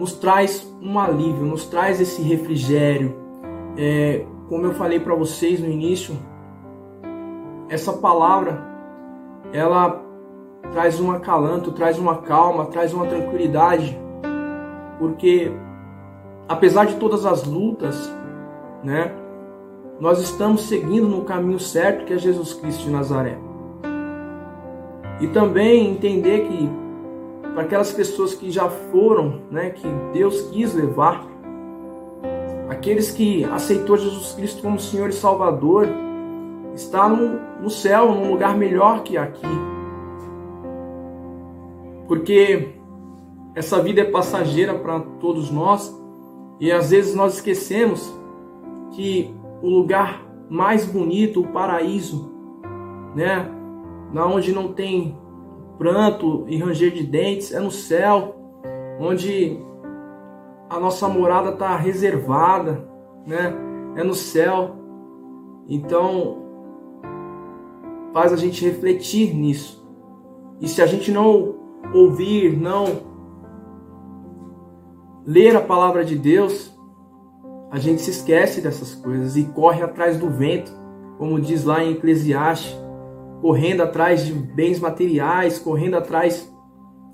nos 0.00 0.14
traz 0.14 0.66
um 0.80 0.98
alívio, 0.98 1.44
nos 1.44 1.66
traz 1.66 2.00
esse 2.00 2.22
refrigério. 2.22 3.14
É, 3.76 4.24
como 4.48 4.64
eu 4.64 4.72
falei 4.72 4.98
para 4.98 5.14
vocês 5.14 5.60
no 5.60 5.68
início, 5.68 6.16
essa 7.68 7.92
palavra, 7.92 8.66
ela 9.52 10.02
traz 10.72 10.98
um 10.98 11.12
acalanto, 11.12 11.72
traz 11.72 11.98
uma 11.98 12.16
calma, 12.16 12.64
traz 12.64 12.94
uma 12.94 13.04
tranquilidade, 13.06 13.96
porque 14.98 15.52
apesar 16.48 16.86
de 16.86 16.94
todas 16.94 17.26
as 17.26 17.44
lutas, 17.44 18.10
né, 18.82 19.12
nós 20.00 20.18
estamos 20.18 20.62
seguindo 20.62 21.08
no 21.08 21.24
caminho 21.24 21.60
certo 21.60 22.06
que 22.06 22.14
é 22.14 22.18
Jesus 22.18 22.54
Cristo 22.54 22.84
de 22.84 22.90
Nazaré. 22.90 23.38
E 25.20 25.26
também 25.26 25.90
entender 25.90 26.48
que 26.48 26.79
para 27.60 27.66
aquelas 27.66 27.92
pessoas 27.92 28.32
que 28.32 28.50
já 28.50 28.70
foram, 28.70 29.42
né, 29.50 29.68
que 29.68 29.86
Deus 30.14 30.48
quis 30.50 30.72
levar, 30.72 31.26
aqueles 32.70 33.10
que 33.10 33.44
aceitou 33.44 33.98
Jesus 33.98 34.32
Cristo 34.32 34.62
como 34.62 34.80
Senhor 34.80 35.10
e 35.10 35.12
Salvador, 35.12 35.86
está 36.74 37.06
no, 37.06 37.38
no 37.60 37.68
céu, 37.68 38.14
num 38.14 38.30
lugar 38.30 38.56
melhor 38.56 39.02
que 39.02 39.18
aqui. 39.18 39.46
Porque 42.08 42.76
essa 43.54 43.82
vida 43.82 44.00
é 44.00 44.04
passageira 44.04 44.72
para 44.72 44.98
todos 45.20 45.50
nós 45.50 45.94
e 46.58 46.72
às 46.72 46.92
vezes 46.92 47.14
nós 47.14 47.34
esquecemos 47.34 48.10
que 48.92 49.34
o 49.60 49.68
lugar 49.68 50.24
mais 50.48 50.86
bonito, 50.86 51.42
o 51.42 51.48
paraíso, 51.48 52.32
né, 53.14 53.50
na 54.14 54.24
onde 54.24 54.50
não 54.50 54.72
tem 54.72 55.18
pranto 55.80 56.44
e 56.46 56.58
ranger 56.58 56.92
de 56.92 57.02
dentes, 57.02 57.54
é 57.54 57.58
no 57.58 57.70
céu, 57.70 58.36
onde 59.00 59.58
a 60.68 60.78
nossa 60.78 61.08
morada 61.08 61.52
está 61.52 61.74
reservada, 61.74 62.86
né? 63.26 63.54
É 63.96 64.04
no 64.04 64.12
céu. 64.12 64.76
Então, 65.66 66.36
faz 68.12 68.30
a 68.30 68.36
gente 68.36 68.62
refletir 68.62 69.34
nisso. 69.34 69.82
E 70.60 70.68
se 70.68 70.82
a 70.82 70.86
gente 70.86 71.10
não 71.10 71.54
ouvir, 71.94 72.54
não 72.60 72.84
ler 75.24 75.56
a 75.56 75.62
palavra 75.62 76.04
de 76.04 76.14
Deus, 76.14 76.78
a 77.70 77.78
gente 77.78 78.02
se 78.02 78.10
esquece 78.10 78.60
dessas 78.60 78.94
coisas 78.94 79.34
e 79.34 79.44
corre 79.44 79.82
atrás 79.82 80.18
do 80.18 80.28
vento, 80.28 80.72
como 81.16 81.40
diz 81.40 81.64
lá 81.64 81.82
em 81.82 81.92
Eclesiastes 81.92 82.79
correndo 83.40 83.82
atrás 83.82 84.24
de 84.24 84.32
bens 84.32 84.78
materiais, 84.78 85.58
correndo 85.58 85.96
atrás 85.96 86.52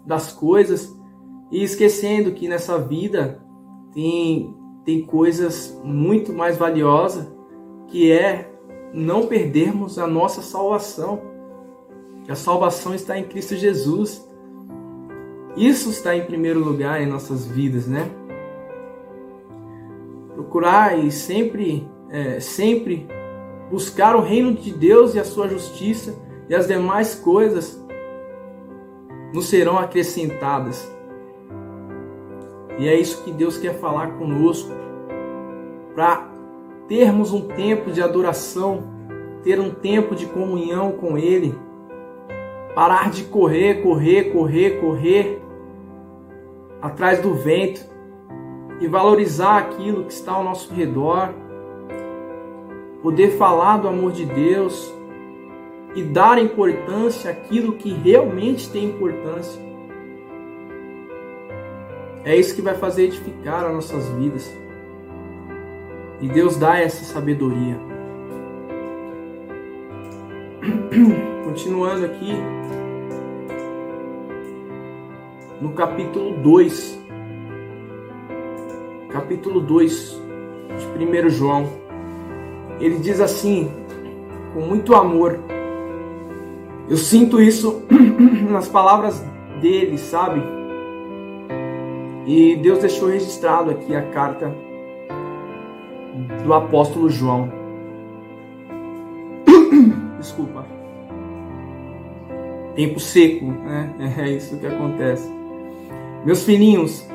das 0.04 0.32
coisas 0.32 0.96
e 1.50 1.62
esquecendo 1.62 2.32
que 2.32 2.48
nessa 2.48 2.78
vida 2.78 3.42
tem, 3.92 4.54
tem 4.84 5.02
coisas 5.04 5.80
muito 5.84 6.32
mais 6.32 6.56
valiosas 6.56 7.26
que 7.88 8.10
é 8.10 8.50
não 8.92 9.26
perdermos 9.26 9.98
a 9.98 10.06
nossa 10.06 10.42
salvação. 10.42 11.20
A 12.28 12.34
salvação 12.34 12.94
está 12.94 13.16
em 13.16 13.24
Cristo 13.24 13.54
Jesus. 13.54 14.26
Isso 15.56 15.90
está 15.90 16.16
em 16.16 16.24
primeiro 16.24 16.60
lugar 16.60 17.00
em 17.00 17.06
nossas 17.06 17.46
vidas, 17.46 17.86
né? 17.86 18.10
Procurar 20.34 20.98
e 20.98 21.10
sempre, 21.10 21.88
é, 22.10 22.40
sempre 22.40 23.06
buscar 23.70 24.14
o 24.14 24.20
reino 24.20 24.54
de 24.54 24.70
Deus 24.72 25.14
e 25.14 25.18
a 25.18 25.24
sua 25.24 25.48
justiça, 25.48 26.14
e 26.48 26.54
as 26.54 26.66
demais 26.66 27.14
coisas 27.14 27.82
nos 29.32 29.46
serão 29.46 29.78
acrescentadas. 29.78 30.90
E 32.78 32.88
é 32.88 32.94
isso 32.94 33.24
que 33.24 33.32
Deus 33.32 33.58
quer 33.58 33.74
falar 33.78 34.12
conosco, 34.18 34.70
para 35.94 36.28
termos 36.88 37.32
um 37.32 37.48
tempo 37.48 37.90
de 37.90 38.02
adoração, 38.02 38.84
ter 39.42 39.58
um 39.58 39.70
tempo 39.70 40.14
de 40.14 40.26
comunhão 40.26 40.92
com 40.92 41.16
Ele, 41.18 41.54
parar 42.74 43.10
de 43.10 43.24
correr, 43.24 43.82
correr, 43.82 44.32
correr, 44.32 44.80
correr 44.80 45.42
atrás 46.80 47.20
do 47.20 47.34
vento 47.34 47.80
e 48.80 48.86
valorizar 48.86 49.58
aquilo 49.58 50.04
que 50.04 50.12
está 50.12 50.32
ao 50.32 50.44
nosso 50.44 50.72
redor 50.72 51.34
poder 53.06 53.38
falar 53.38 53.76
do 53.76 53.86
amor 53.86 54.10
de 54.10 54.26
Deus 54.26 54.92
e 55.94 56.02
dar 56.02 56.42
importância 56.42 57.30
àquilo 57.30 57.74
que 57.74 57.88
realmente 57.88 58.68
tem 58.68 58.86
importância. 58.86 59.62
É 62.24 62.34
isso 62.34 62.56
que 62.56 62.60
vai 62.60 62.74
fazer 62.74 63.04
edificar 63.04 63.64
as 63.64 63.72
nossas 63.72 64.08
vidas. 64.08 64.52
E 66.20 66.26
Deus 66.26 66.56
dá 66.56 66.80
essa 66.80 67.04
sabedoria. 67.04 67.78
Continuando 71.46 72.06
aqui, 72.06 72.32
no 75.60 75.74
capítulo 75.74 76.36
2, 76.38 77.00
capítulo 79.10 79.60
2 79.60 80.20
de 80.98 81.06
1 81.06 81.28
João. 81.28 81.85
Ele 82.80 82.98
diz 82.98 83.20
assim, 83.20 83.70
com 84.52 84.60
muito 84.60 84.94
amor. 84.94 85.38
Eu 86.88 86.96
sinto 86.96 87.40
isso 87.40 87.82
nas 88.50 88.68
palavras 88.68 89.24
dele, 89.60 89.98
sabe? 89.98 90.42
E 92.26 92.56
Deus 92.56 92.80
deixou 92.80 93.08
registrado 93.08 93.70
aqui 93.70 93.94
a 93.94 94.02
carta 94.02 94.52
do 96.44 96.52
apóstolo 96.52 97.08
João. 97.08 97.50
Desculpa. 100.18 100.66
Tempo 102.74 103.00
seco, 103.00 103.46
né? 103.46 103.94
É 104.18 104.30
isso 104.30 104.58
que 104.58 104.66
acontece. 104.66 105.30
Meus 106.24 106.42
filhinhos, 106.42 107.06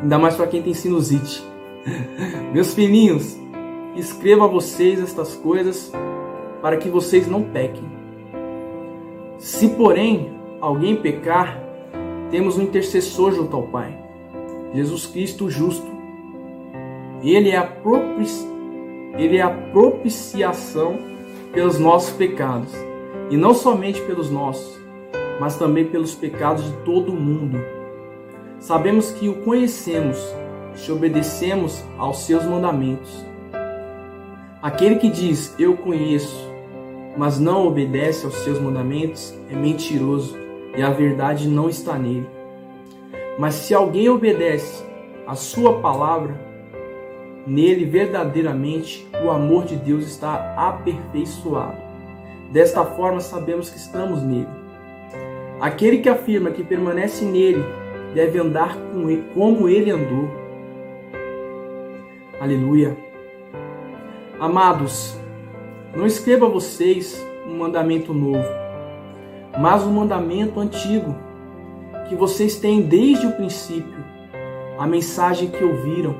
ainda 0.00 0.18
mais 0.18 0.36
para 0.36 0.46
quem 0.46 0.62
tem 0.62 0.72
sinusite. 0.72 1.44
Meus 2.54 2.72
filhinhos, 2.74 3.38
Escreva 3.96 4.44
a 4.44 4.48
vocês 4.48 5.00
estas 5.00 5.34
coisas 5.34 5.92
para 6.62 6.76
que 6.76 6.88
vocês 6.88 7.26
não 7.26 7.42
pequem. 7.42 7.84
Se, 9.38 9.68
porém, 9.70 10.32
alguém 10.60 10.96
pecar, 10.96 11.58
temos 12.30 12.56
um 12.56 12.62
intercessor 12.62 13.32
junto 13.32 13.56
ao 13.56 13.64
Pai, 13.64 13.98
Jesus 14.74 15.06
Cristo 15.06 15.50
justo. 15.50 15.90
Ele 17.22 17.50
é 17.50 17.56
a, 17.56 17.64
propici... 17.64 18.46
Ele 19.18 19.38
é 19.38 19.42
a 19.42 19.50
propiciação 19.50 20.98
pelos 21.52 21.78
nossos 21.78 22.12
pecados, 22.12 22.72
e 23.28 23.36
não 23.36 23.54
somente 23.54 24.00
pelos 24.02 24.30
nossos, 24.30 24.78
mas 25.40 25.56
também 25.56 25.86
pelos 25.86 26.14
pecados 26.14 26.64
de 26.64 26.76
todo 26.84 27.12
o 27.12 27.16
mundo. 27.16 27.58
Sabemos 28.60 29.10
que 29.10 29.28
o 29.28 29.42
conhecemos 29.42 30.18
se 30.74 30.92
obedecemos 30.92 31.82
aos 31.98 32.20
seus 32.20 32.44
mandamentos. 32.44 33.29
Aquele 34.62 34.96
que 34.96 35.08
diz 35.08 35.54
eu 35.58 35.74
conheço, 35.74 36.46
mas 37.16 37.40
não 37.40 37.66
obedece 37.66 38.26
aos 38.26 38.34
seus 38.36 38.60
mandamentos, 38.60 39.34
é 39.50 39.54
mentiroso 39.54 40.36
e 40.76 40.82
a 40.82 40.90
verdade 40.90 41.48
não 41.48 41.70
está 41.70 41.98
nele. 41.98 42.28
Mas 43.38 43.54
se 43.54 43.72
alguém 43.72 44.10
obedece 44.10 44.84
a 45.26 45.34
sua 45.34 45.80
palavra, 45.80 46.38
nele 47.46 47.86
verdadeiramente 47.86 49.08
o 49.24 49.30
amor 49.30 49.64
de 49.64 49.76
Deus 49.76 50.04
está 50.04 50.54
aperfeiçoado. 50.54 51.78
Desta 52.52 52.84
forma 52.84 53.20
sabemos 53.20 53.70
que 53.70 53.78
estamos 53.78 54.22
nele. 54.22 54.48
Aquele 55.58 55.98
que 55.98 56.08
afirma 56.10 56.50
que 56.50 56.62
permanece 56.62 57.24
nele 57.24 57.64
deve 58.14 58.38
andar 58.38 58.76
como 59.32 59.70
ele 59.70 59.90
andou. 59.90 60.28
Aleluia. 62.38 63.09
Amados, 64.40 65.14
não 65.94 66.06
escreva 66.06 66.46
a 66.46 66.48
vocês 66.48 67.22
um 67.46 67.58
mandamento 67.58 68.14
novo, 68.14 68.48
mas 69.60 69.84
um 69.84 69.92
mandamento 69.92 70.58
antigo, 70.58 71.14
que 72.08 72.14
vocês 72.14 72.58
têm 72.58 72.80
desde 72.80 73.26
o 73.26 73.32
princípio, 73.32 74.02
a 74.78 74.86
mensagem 74.86 75.50
que 75.50 75.62
ouviram. 75.62 76.16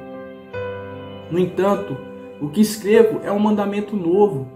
No 1.31 1.39
entanto, 1.39 1.97
o 2.43 2.51
que 2.51 2.61
escrevo 2.61 3.21
é 3.25 3.33
um 3.33 3.39
mandamento 3.39 3.97
novo, 3.97 4.47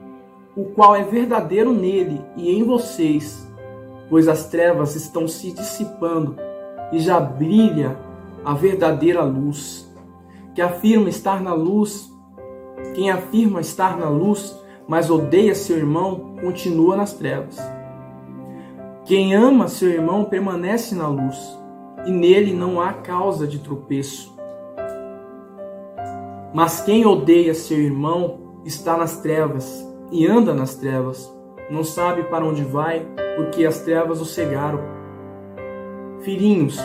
o 0.55 0.66
qual 0.66 0.94
é 0.94 1.03
verdadeiro 1.03 1.72
nele 1.72 2.20
e 2.37 2.55
em 2.55 2.62
vocês, 2.64 3.50
pois 4.11 4.29
as 4.29 4.46
trevas 4.46 4.94
estão 4.94 5.27
se 5.27 5.50
dissipando 5.53 6.37
e 6.92 6.98
já 6.98 7.18
brilha 7.18 7.96
a 8.44 8.53
verdadeira 8.53 9.22
luz, 9.22 9.90
que 10.55 10.61
afirma 10.61 11.09
estar 11.09 11.40
na 11.40 11.55
luz 11.55 12.13
quem 12.94 13.10
afirma 13.10 13.60
estar 13.60 13.96
na 13.96 14.08
luz, 14.08 14.58
mas 14.87 15.10
odeia 15.10 15.54
seu 15.54 15.76
irmão, 15.76 16.37
continua 16.40 16.96
nas 16.96 17.12
trevas. 17.12 17.58
Quem 19.04 19.34
ama 19.34 19.68
seu 19.68 19.90
irmão 19.90 20.24
permanece 20.24 20.94
na 20.94 21.08
luz, 21.08 21.37
e 22.06 22.10
nele 22.10 22.52
não 22.52 22.80
há 22.80 22.92
causa 22.92 23.46
de 23.46 23.58
tropeço. 23.58 24.34
Mas 26.54 26.80
quem 26.80 27.04
odeia 27.04 27.52
seu 27.54 27.78
irmão 27.78 28.38
está 28.64 28.96
nas 28.96 29.20
trevas 29.20 29.87
e 30.10 30.26
anda 30.26 30.54
nas 30.54 30.76
trevas, 30.76 31.32
não 31.70 31.82
sabe 31.82 32.22
para 32.24 32.44
onde 32.44 32.62
vai, 32.62 33.06
porque 33.37 33.64
as 33.64 33.80
trevas 33.80 34.20
o 34.20 34.24
cegaram. 34.24 34.80
Filhinhos, 36.20 36.78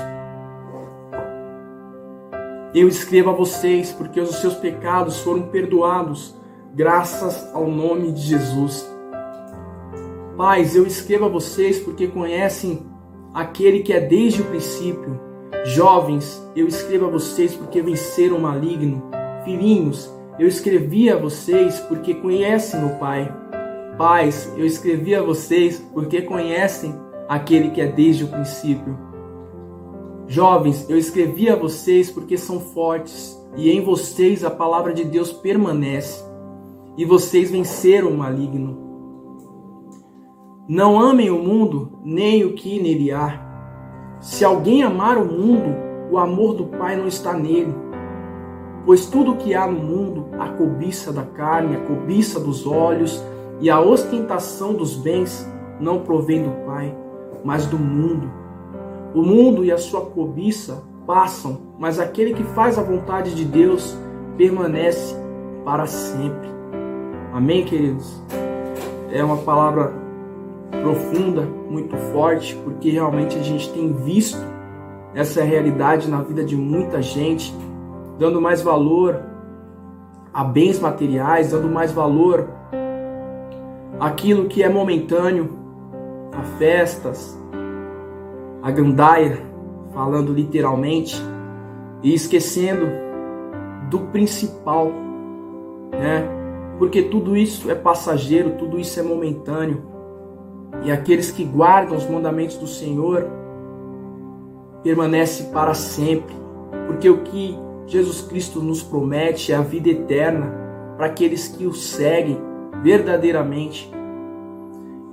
eu 2.73 2.87
escrevo 2.87 3.31
a 3.31 3.33
vocês 3.33 3.91
porque 3.91 4.19
os 4.19 4.35
seus 4.35 4.53
pecados 4.53 5.19
foram 5.19 5.43
perdoados, 5.43 6.35
graças 6.73 7.49
ao 7.53 7.67
nome 7.67 8.11
de 8.11 8.21
Jesus. 8.21 8.87
Pais, 10.37 10.75
eu 10.75 10.85
escrevo 10.85 11.25
a 11.25 11.29
vocês 11.29 11.79
porque 11.79 12.07
conhecem 12.07 12.85
aquele 13.33 13.79
que 13.79 13.91
é 13.91 13.99
desde 13.99 14.41
o 14.41 14.45
princípio. 14.45 15.19
Jovens, 15.65 16.41
eu 16.55 16.67
escrevo 16.67 17.07
a 17.07 17.09
vocês 17.09 17.55
porque 17.55 17.81
venceram 17.81 18.37
o 18.37 18.41
maligno. 18.41 19.03
Filhinhos, 19.43 20.13
eu 20.37 20.47
escrevi 20.47 21.09
a 21.09 21.17
vocês 21.17 21.79
porque 21.79 22.13
conhecem 22.13 22.85
o 22.85 22.97
Pai. 22.99 23.33
Pais, 23.97 24.53
eu 24.55 24.65
escrevi 24.65 25.13
a 25.13 25.21
vocês 25.21 25.79
porque 25.93 26.21
conhecem 26.21 26.95
aquele 27.27 27.71
que 27.71 27.81
é 27.81 27.87
desde 27.87 28.23
o 28.23 28.27
princípio. 28.27 29.08
Jovens, 30.29 30.87
eu 30.87 30.95
escrevi 30.95 31.49
a 31.49 31.55
vocês 31.55 32.11
porque 32.11 32.37
são 32.37 32.59
fortes 32.59 33.35
e 33.57 33.71
em 33.71 33.83
vocês 33.83 34.45
a 34.45 34.51
palavra 34.51 34.93
de 34.93 35.03
Deus 35.03 35.33
permanece 35.33 36.23
e 36.95 37.03
vocês 37.03 37.49
venceram 37.49 38.09
o 38.09 38.17
maligno. 38.17 38.77
Não 40.67 40.99
amem 40.99 41.31
o 41.31 41.41
mundo, 41.41 41.99
nem 42.05 42.45
o 42.45 42.53
que 42.53 42.79
nele 42.79 43.11
há. 43.11 43.41
Se 44.21 44.45
alguém 44.45 44.83
amar 44.83 45.17
o 45.17 45.25
mundo, 45.25 45.75
o 46.11 46.17
amor 46.19 46.53
do 46.53 46.65
Pai 46.65 46.95
não 46.95 47.07
está 47.07 47.33
nele. 47.33 47.73
Pois 48.85 49.07
tudo 49.07 49.31
o 49.31 49.37
que 49.37 49.55
há 49.55 49.65
no 49.65 49.79
mundo, 49.79 50.27
a 50.39 50.49
cobiça 50.49 51.11
da 51.11 51.23
carne, 51.23 51.75
a 51.75 51.79
cobiça 51.79 52.39
dos 52.39 52.67
olhos 52.67 53.19
e 53.59 53.67
a 53.67 53.81
ostentação 53.81 54.75
dos 54.75 54.95
bens, 54.95 55.51
não 55.79 56.01
provém 56.01 56.43
do 56.43 56.51
Pai, 56.67 56.95
mas 57.43 57.65
do 57.65 57.79
mundo. 57.79 58.31
O 59.13 59.21
mundo 59.21 59.65
e 59.65 59.71
a 59.71 59.77
sua 59.77 60.01
cobiça 60.01 60.83
passam, 61.07 61.59
mas 61.79 61.99
aquele 61.99 62.33
que 62.33 62.43
faz 62.43 62.77
a 62.77 62.83
vontade 62.83 63.33
de 63.33 63.43
Deus 63.43 63.97
permanece 64.37 65.15
para 65.65 65.87
sempre. 65.87 66.47
Amém, 67.33 67.65
queridos? 67.65 68.21
É 69.11 69.23
uma 69.23 69.37
palavra 69.37 69.91
profunda, 70.81 71.41
muito 71.69 71.97
forte, 72.13 72.55
porque 72.63 72.91
realmente 72.91 73.37
a 73.37 73.41
gente 73.41 73.71
tem 73.73 73.91
visto 73.91 74.39
essa 75.15 75.43
realidade 75.43 76.09
na 76.09 76.21
vida 76.21 76.43
de 76.43 76.55
muita 76.55 77.01
gente, 77.01 77.53
dando 78.19 78.39
mais 78.39 78.61
valor 78.61 79.19
a 80.33 80.43
bens 80.43 80.79
materiais, 80.79 81.51
dando 81.51 81.67
mais 81.67 81.91
valor 81.91 82.47
àquilo 83.99 84.45
que 84.45 84.63
é 84.63 84.69
momentâneo, 84.69 85.49
a 86.31 86.43
festas, 86.57 87.37
a 88.61 88.71
gandaia, 88.71 89.39
falando 89.93 90.33
literalmente, 90.33 91.21
e 92.01 92.13
esquecendo 92.13 92.87
do 93.89 93.99
principal, 94.11 94.91
né? 95.91 96.27
Porque 96.77 97.01
tudo 97.01 97.35
isso 97.35 97.69
é 97.69 97.75
passageiro, 97.75 98.51
tudo 98.51 98.79
isso 98.79 98.99
é 98.99 99.03
momentâneo. 99.03 99.81
E 100.83 100.91
aqueles 100.91 101.31
que 101.31 101.43
guardam 101.43 101.97
os 101.97 102.09
mandamentos 102.09 102.57
do 102.57 102.67
Senhor 102.67 103.27
permanece 104.81 105.43
para 105.51 105.73
sempre, 105.73 106.33
porque 106.87 107.09
o 107.09 107.17
que 107.23 107.57
Jesus 107.85 108.21
Cristo 108.21 108.61
nos 108.61 108.81
promete 108.81 109.51
é 109.51 109.55
a 109.55 109.61
vida 109.61 109.89
eterna 109.89 110.53
para 110.95 111.07
aqueles 111.07 111.47
que 111.49 111.65
o 111.65 111.73
seguem 111.73 112.37
verdadeiramente. 112.81 113.91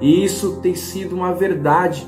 E 0.00 0.24
isso 0.24 0.60
tem 0.60 0.74
sido 0.74 1.16
uma 1.16 1.32
verdade 1.32 2.06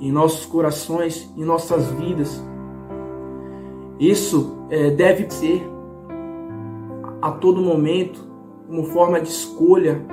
em 0.00 0.12
nossos 0.12 0.46
corações, 0.46 1.32
em 1.36 1.44
nossas 1.44 1.90
vidas. 1.90 2.42
Isso 3.98 4.66
é, 4.70 4.90
deve 4.90 5.30
ser 5.30 5.68
a 7.22 7.30
todo 7.30 7.62
momento 7.62 8.24
como 8.66 8.84
forma 8.84 9.20
de 9.20 9.28
escolha 9.28 10.04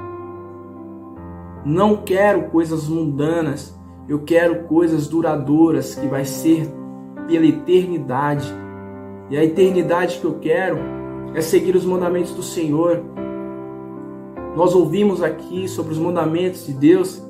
não 1.65 1.95
quero 1.95 2.49
coisas 2.49 2.89
mundanas, 2.89 3.73
eu 4.07 4.19
quero 4.19 4.63
coisas 4.63 5.07
duradouras 5.07 5.95
que 5.95 6.07
vai 6.07 6.25
ser 6.25 6.69
pela 7.25 7.45
eternidade. 7.45 8.53
E 9.29 9.37
a 9.37 9.43
eternidade 9.45 10.19
que 10.19 10.25
eu 10.25 10.39
quero 10.39 10.77
é 11.33 11.39
seguir 11.39 11.73
os 11.73 11.85
mandamentos 11.85 12.33
do 12.33 12.43
Senhor. 12.43 13.01
Nós 14.57 14.75
ouvimos 14.75 15.23
aqui 15.23 15.69
sobre 15.69 15.93
os 15.93 15.97
mandamentos 15.97 16.65
de 16.65 16.73
Deus 16.73 17.23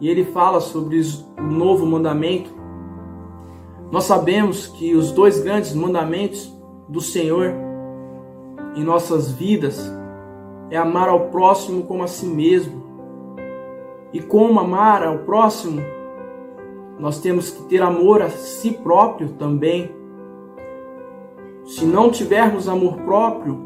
e 0.00 0.08
ele 0.08 0.24
fala 0.24 0.60
sobre 0.60 1.00
o 1.38 1.42
novo 1.42 1.86
mandamento. 1.86 2.50
Nós 3.90 4.04
sabemos 4.04 4.66
que 4.66 4.94
os 4.94 5.12
dois 5.12 5.40
grandes 5.40 5.74
mandamentos 5.74 6.52
do 6.88 7.00
Senhor 7.00 7.52
em 8.76 8.82
nossas 8.82 9.30
vidas 9.30 9.90
é 10.70 10.76
amar 10.76 11.08
ao 11.08 11.28
próximo 11.28 11.84
como 11.84 12.02
a 12.02 12.06
si 12.08 12.26
mesmo 12.26 12.84
e 14.14 14.20
como 14.20 14.60
amar 14.60 15.04
ao 15.04 15.18
próximo, 15.18 15.80
nós 17.00 17.20
temos 17.20 17.50
que 17.50 17.64
ter 17.64 17.82
amor 17.82 18.22
a 18.22 18.30
si 18.30 18.70
próprio 18.70 19.30
também. 19.30 19.90
Se 21.64 21.84
não 21.84 22.10
tivermos 22.10 22.68
amor 22.68 22.96
próprio, 22.98 23.58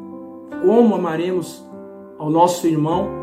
como 0.62 0.94
amaremos 0.94 1.62
ao 2.18 2.30
nosso 2.30 2.66
irmão? 2.66 3.17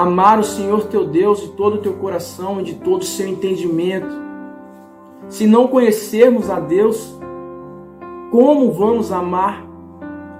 Amar 0.00 0.38
o 0.38 0.44
Senhor 0.44 0.84
teu 0.84 1.06
Deus 1.06 1.40
de 1.40 1.48
todo 1.48 1.74
o 1.74 1.78
teu 1.78 1.94
coração 1.94 2.60
e 2.60 2.64
de 2.64 2.74
todo 2.74 3.02
o 3.02 3.04
seu 3.04 3.26
entendimento. 3.26 4.14
Se 5.28 5.46
não 5.46 5.66
conhecermos 5.66 6.48
a 6.48 6.60
Deus, 6.60 7.18
como 8.30 8.70
vamos 8.72 9.10
amar 9.10 9.66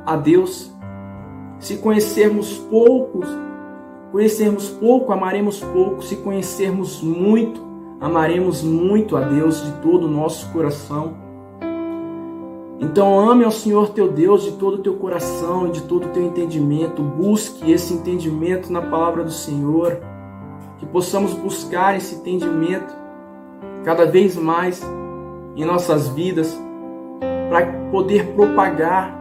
a 0.06 0.16
Deus? 0.16 0.72
Se 1.58 1.78
conhecermos 1.78 2.56
poucos, 2.70 3.28
Conhecermos 4.10 4.70
pouco, 4.70 5.12
amaremos 5.12 5.60
pouco. 5.60 6.02
Se 6.02 6.16
conhecermos 6.16 7.02
muito, 7.02 7.60
amaremos 8.00 8.62
muito 8.62 9.16
a 9.16 9.20
Deus 9.20 9.62
de 9.62 9.72
todo 9.82 10.06
o 10.06 10.10
nosso 10.10 10.50
coração. 10.50 11.27
Então 12.80 13.18
ame 13.18 13.44
ao 13.44 13.50
Senhor 13.50 13.88
teu 13.90 14.08
Deus 14.08 14.44
de 14.44 14.52
todo 14.52 14.74
o 14.74 14.82
teu 14.82 14.94
coração 14.94 15.66
e 15.66 15.72
de 15.72 15.82
todo 15.82 16.06
o 16.06 16.08
teu 16.10 16.22
entendimento. 16.22 17.02
Busque 17.02 17.70
esse 17.72 17.92
entendimento 17.92 18.72
na 18.72 18.80
palavra 18.82 19.24
do 19.24 19.32
Senhor. 19.32 19.98
Que 20.78 20.86
possamos 20.86 21.34
buscar 21.34 21.96
esse 21.96 22.14
entendimento 22.14 22.94
cada 23.84 24.06
vez 24.06 24.36
mais 24.36 24.80
em 25.56 25.64
nossas 25.64 26.08
vidas 26.08 26.56
para 27.48 27.66
poder 27.90 28.28
propagar 28.34 29.18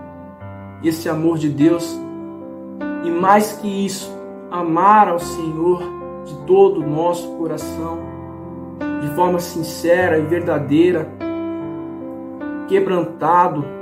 esse 0.83 1.09
amor 1.09 1.39
de 1.39 1.49
Deus. 1.49 1.99
E 3.03 3.09
mais 3.09 3.53
que 3.53 3.67
isso, 3.67 4.15
amar 4.51 5.07
ao 5.07 5.19
Senhor 5.19 5.81
de 6.25 6.35
todo 6.45 6.81
o 6.81 6.87
nosso 6.87 7.27
coração, 7.37 7.99
de 9.01 9.07
forma 9.15 9.39
sincera 9.39 10.19
e 10.19 10.21
verdadeira, 10.21 11.09
quebrantado, 12.67 13.77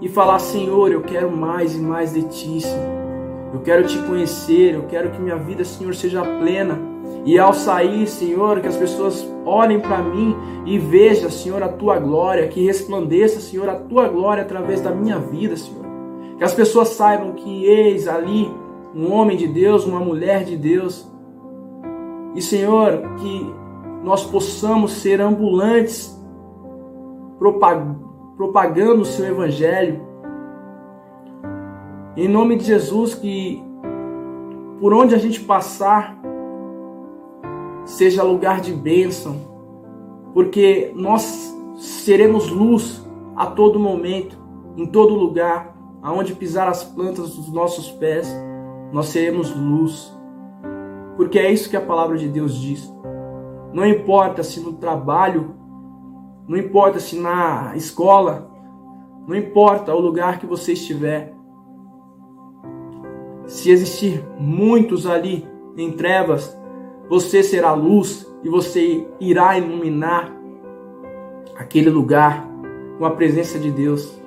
e 0.00 0.08
falar: 0.08 0.38
Senhor, 0.38 0.90
eu 0.90 1.02
quero 1.02 1.30
mais 1.30 1.74
e 1.74 1.78
mais 1.78 2.14
de 2.14 2.22
Ti, 2.22 2.60
Senhor. 2.60 3.00
Eu 3.52 3.60
quero 3.60 3.86
te 3.86 3.98
conhecer, 3.98 4.74
eu 4.74 4.84
quero 4.84 5.10
que 5.10 5.20
minha 5.20 5.36
vida, 5.36 5.64
Senhor, 5.64 5.94
seja 5.94 6.22
plena. 6.22 6.78
E 7.24 7.38
ao 7.38 7.52
sair, 7.52 8.06
Senhor, 8.06 8.60
que 8.60 8.68
as 8.68 8.76
pessoas 8.76 9.28
olhem 9.44 9.80
para 9.80 9.98
mim 9.98 10.34
e 10.64 10.78
vejam, 10.78 11.28
Senhor, 11.28 11.62
a 11.62 11.68
tua 11.68 11.98
glória, 11.98 12.46
que 12.48 12.64
resplandeça, 12.64 13.40
Senhor, 13.40 13.68
a 13.68 13.74
tua 13.74 14.08
glória 14.08 14.42
através 14.42 14.80
da 14.80 14.90
minha 14.92 15.18
vida, 15.18 15.56
Senhor. 15.56 15.84
Que 16.38 16.44
as 16.44 16.54
pessoas 16.54 16.90
saibam 16.90 17.32
que 17.32 17.66
eis 17.66 18.06
ali 18.06 18.50
um 18.94 19.12
homem 19.12 19.36
de 19.36 19.48
Deus, 19.48 19.84
uma 19.84 20.00
mulher 20.00 20.44
de 20.44 20.56
Deus. 20.56 21.06
E 22.34 22.40
Senhor, 22.40 23.02
que 23.18 23.52
nós 24.04 24.24
possamos 24.24 24.92
ser 24.92 25.20
ambulantes 25.20 26.18
propagando 27.40 29.02
o 29.02 29.04
seu 29.04 29.26
evangelho. 29.26 30.06
Em 32.16 32.28
nome 32.28 32.56
de 32.56 32.64
Jesus, 32.64 33.14
que 33.14 33.60
por 34.78 34.94
onde 34.94 35.14
a 35.14 35.18
gente 35.18 35.40
passar 35.40 36.16
seja 37.84 38.22
lugar 38.22 38.60
de 38.60 38.72
bênção, 38.72 39.36
porque 40.32 40.92
nós 40.94 41.52
seremos 41.76 42.48
luz 42.50 43.04
a 43.34 43.46
todo 43.46 43.80
momento, 43.80 44.38
em 44.76 44.86
todo 44.86 45.14
lugar, 45.14 45.74
aonde 46.02 46.34
pisar 46.34 46.68
as 46.68 46.84
plantas 46.84 47.34
dos 47.34 47.52
nossos 47.52 47.90
pés 47.90 48.32
nós 48.92 49.06
seremos 49.06 49.54
luz. 49.54 50.12
Porque 51.16 51.38
é 51.38 51.50
isso 51.50 51.70
que 51.70 51.76
a 51.76 51.80
palavra 51.80 52.16
de 52.16 52.28
Deus 52.28 52.54
diz. 52.54 52.92
Não 53.72 53.86
importa 53.86 54.42
se 54.42 54.60
no 54.60 54.72
trabalho, 54.74 55.54
não 56.50 56.58
importa 56.58 56.98
se 56.98 57.16
na 57.16 57.74
escola, 57.76 58.50
não 59.24 59.36
importa 59.36 59.94
o 59.94 60.00
lugar 60.00 60.40
que 60.40 60.46
você 60.46 60.72
estiver. 60.72 61.32
Se 63.46 63.70
existir 63.70 64.26
muitos 64.36 65.06
ali 65.06 65.46
em 65.76 65.92
trevas, 65.92 66.58
você 67.08 67.44
será 67.44 67.72
luz 67.72 68.26
e 68.42 68.48
você 68.48 69.06
irá 69.20 69.56
iluminar 69.56 70.36
aquele 71.54 71.88
lugar 71.88 72.44
com 72.98 73.04
a 73.04 73.12
presença 73.12 73.56
de 73.56 73.70
Deus. 73.70 74.20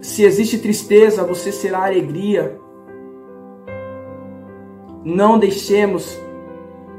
Se 0.00 0.24
existe 0.24 0.58
tristeza, 0.58 1.22
você 1.22 1.52
será 1.52 1.84
alegria. 1.84 2.58
Não 5.04 5.38
deixemos 5.38 6.20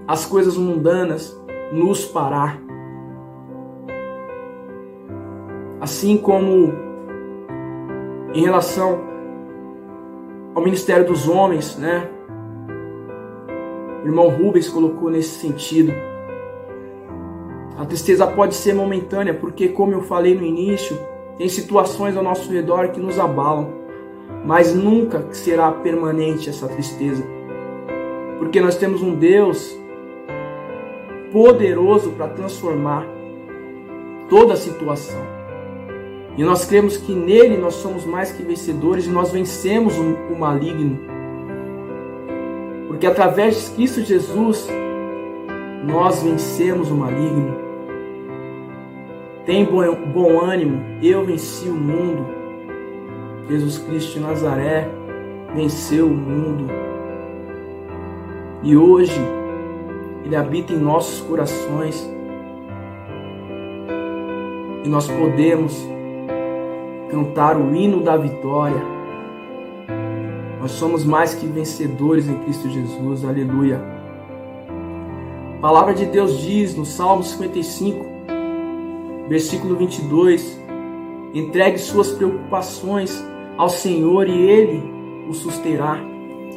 as 0.07 0.25
coisas 0.25 0.55
mundanas 0.55 1.37
nos 1.71 2.05
parar. 2.05 2.59
Assim 5.79 6.17
como 6.17 6.73
em 8.33 8.41
relação 8.41 8.99
ao 10.53 10.63
ministério 10.63 11.05
dos 11.05 11.27
homens, 11.27 11.77
né? 11.77 12.09
O 14.03 14.07
irmão 14.07 14.29
Rubens 14.29 14.69
colocou 14.69 15.09
nesse 15.09 15.39
sentido. 15.39 15.91
A 17.77 17.85
tristeza 17.85 18.25
pode 18.25 18.55
ser 18.55 18.73
momentânea, 18.73 19.33
porque, 19.33 19.67
como 19.67 19.93
eu 19.93 20.01
falei 20.01 20.33
no 20.33 20.45
início, 20.45 20.97
tem 21.37 21.49
situações 21.49 22.15
ao 22.15 22.23
nosso 22.23 22.51
redor 22.51 22.89
que 22.89 22.99
nos 22.99 23.19
abalam, 23.19 23.67
mas 24.45 24.73
nunca 24.73 25.25
será 25.31 25.71
permanente 25.71 26.49
essa 26.49 26.67
tristeza. 26.67 27.23
Porque 28.39 28.61
nós 28.61 28.77
temos 28.77 29.01
um 29.01 29.15
Deus 29.15 29.77
poderoso 31.35 32.11
para 32.11 32.29
transformar 32.29 33.05
toda 34.29 34.53
a 34.53 34.55
situação. 34.55 35.19
E 36.37 36.43
nós 36.45 36.63
cremos 36.63 36.95
que 36.95 37.13
nele 37.13 37.57
nós 37.57 37.73
somos 37.73 38.05
mais 38.05 38.31
que 38.31 38.41
vencedores 38.41 39.05
e 39.05 39.09
nós 39.09 39.33
vencemos 39.33 39.97
o 39.97 40.39
maligno. 40.39 40.97
Porque 42.87 43.05
através 43.05 43.65
de 43.65 43.75
Cristo 43.75 44.01
Jesus 44.01 44.69
nós 45.83 46.23
vencemos 46.23 46.89
o 46.89 46.95
maligno. 46.95 47.53
Tem 49.45 49.65
bom 49.65 50.39
ânimo, 50.39 50.81
eu 51.03 51.25
venci 51.25 51.67
o 51.67 51.75
mundo. 51.75 52.25
Jesus 53.49 53.77
Cristo 53.79 54.13
de 54.13 54.19
Nazaré 54.21 54.87
venceu 55.53 56.05
o 56.05 56.15
mundo. 56.15 56.71
E 58.63 58.77
hoje 58.77 59.19
Ele 60.25 60.35
habita 60.35 60.73
em 60.73 60.77
nossos 60.77 61.21
corações. 61.21 62.09
E 64.83 64.89
nós 64.89 65.07
podemos 65.07 65.87
cantar 67.11 67.57
o 67.57 67.75
hino 67.75 68.01
da 68.01 68.17
vitória. 68.17 68.81
Nós 70.59 70.71
somos 70.71 71.05
mais 71.05 71.35
que 71.35 71.45
vencedores 71.45 72.27
em 72.27 72.39
Cristo 72.39 72.67
Jesus. 72.69 73.23
Aleluia. 73.23 73.79
A 75.57 75.61
palavra 75.61 75.93
de 75.93 76.05
Deus 76.05 76.39
diz 76.41 76.75
no 76.75 76.85
Salmo 76.85 77.23
55, 77.23 78.05
versículo 79.29 79.75
22. 79.75 80.59
Entregue 81.35 81.77
suas 81.77 82.11
preocupações 82.11 83.23
ao 83.57 83.69
Senhor 83.69 84.27
e 84.27 84.41
Ele 84.49 84.83
o 85.29 85.33
susterá. 85.33 85.99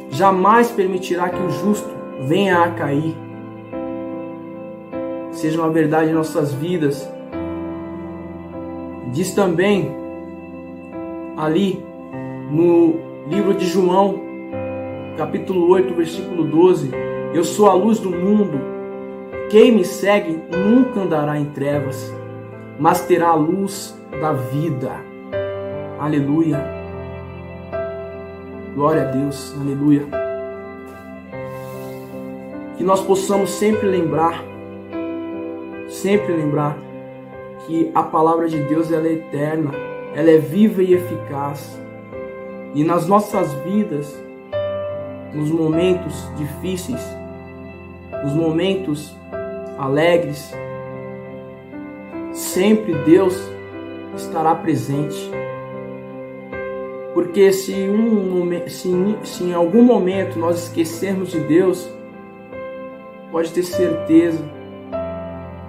Jamais 0.09 0.71
permitirá 0.71 1.29
que 1.29 1.41
o 1.41 1.49
justo 1.49 1.89
venha 2.21 2.63
a 2.63 2.71
cair. 2.71 3.28
Seja 5.39 5.57
uma 5.57 5.69
verdade 5.69 6.11
em 6.11 6.13
nossas 6.13 6.51
vidas. 6.53 7.09
Diz 9.13 9.31
também 9.31 9.89
ali 11.37 11.81
no 12.51 12.99
livro 13.29 13.53
de 13.53 13.65
João, 13.65 14.19
capítulo 15.17 15.69
8, 15.69 15.93
versículo 15.93 16.43
12: 16.43 16.91
Eu 17.33 17.45
sou 17.45 17.69
a 17.69 17.73
luz 17.73 17.99
do 17.99 18.11
mundo. 18.11 18.59
Quem 19.49 19.71
me 19.71 19.85
segue 19.85 20.43
nunca 20.57 20.99
andará 20.99 21.39
em 21.39 21.45
trevas, 21.45 22.13
mas 22.77 23.05
terá 23.05 23.29
a 23.29 23.35
luz 23.35 23.97
da 24.19 24.33
vida. 24.33 24.91
Aleluia. 26.01 26.61
Glória 28.75 29.03
a 29.03 29.05
Deus. 29.05 29.55
Aleluia. 29.57 30.05
Que 32.75 32.83
nós 32.83 32.99
possamos 32.99 33.51
sempre 33.51 33.87
lembrar, 33.87 34.43
sempre 36.01 36.33
lembrar 36.33 36.77
que 37.65 37.91
a 37.93 38.03
palavra 38.03 38.47
de 38.47 38.59
Deus 38.63 38.91
ela 38.91 39.07
é 39.07 39.13
eterna, 39.13 39.71
ela 40.15 40.29
é 40.29 40.37
viva 40.37 40.81
e 40.81 40.93
eficaz. 40.93 41.79
E 42.73 42.83
nas 42.83 43.07
nossas 43.07 43.53
vidas, 43.65 44.17
nos 45.33 45.51
momentos 45.51 46.27
difíceis, 46.37 47.01
nos 48.23 48.33
momentos 48.33 49.15
alegres, 49.77 50.53
sempre 52.31 52.93
Deus 53.05 53.39
estará 54.15 54.55
presente. 54.55 55.29
Porque 57.13 57.51
se, 57.51 57.73
um, 57.73 58.67
se, 58.67 58.89
se 59.23 59.43
em 59.43 59.53
algum 59.53 59.83
momento 59.83 60.39
nós 60.39 60.63
esquecermos 60.63 61.31
de 61.31 61.39
Deus, 61.41 61.89
pode 63.31 63.51
ter 63.51 63.63
certeza 63.63 64.58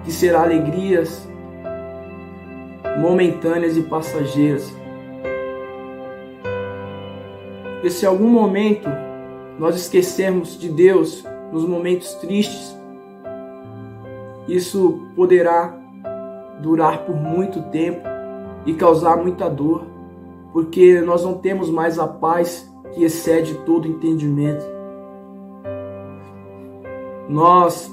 que 0.03 0.11
será 0.11 0.43
alegrias 0.43 1.27
momentâneas 2.99 3.77
e 3.77 3.81
passageiras. 3.81 4.75
Porque 7.73 7.89
se 7.89 8.05
algum 8.05 8.27
momento 8.27 8.87
nós 9.57 9.75
esquecermos 9.75 10.57
de 10.59 10.69
Deus 10.69 11.23
nos 11.51 11.65
momentos 11.65 12.13
tristes, 12.15 12.77
isso 14.47 15.07
poderá 15.15 15.75
durar 16.61 17.05
por 17.05 17.15
muito 17.15 17.61
tempo 17.63 18.01
e 18.65 18.73
causar 18.73 19.17
muita 19.17 19.49
dor, 19.49 19.85
porque 20.53 21.01
nós 21.01 21.23
não 21.23 21.35
temos 21.35 21.69
mais 21.69 21.97
a 21.97 22.07
paz 22.07 22.71
que 22.93 23.03
excede 23.03 23.55
todo 23.65 23.87
entendimento. 23.87 24.65
Nós 27.27 27.91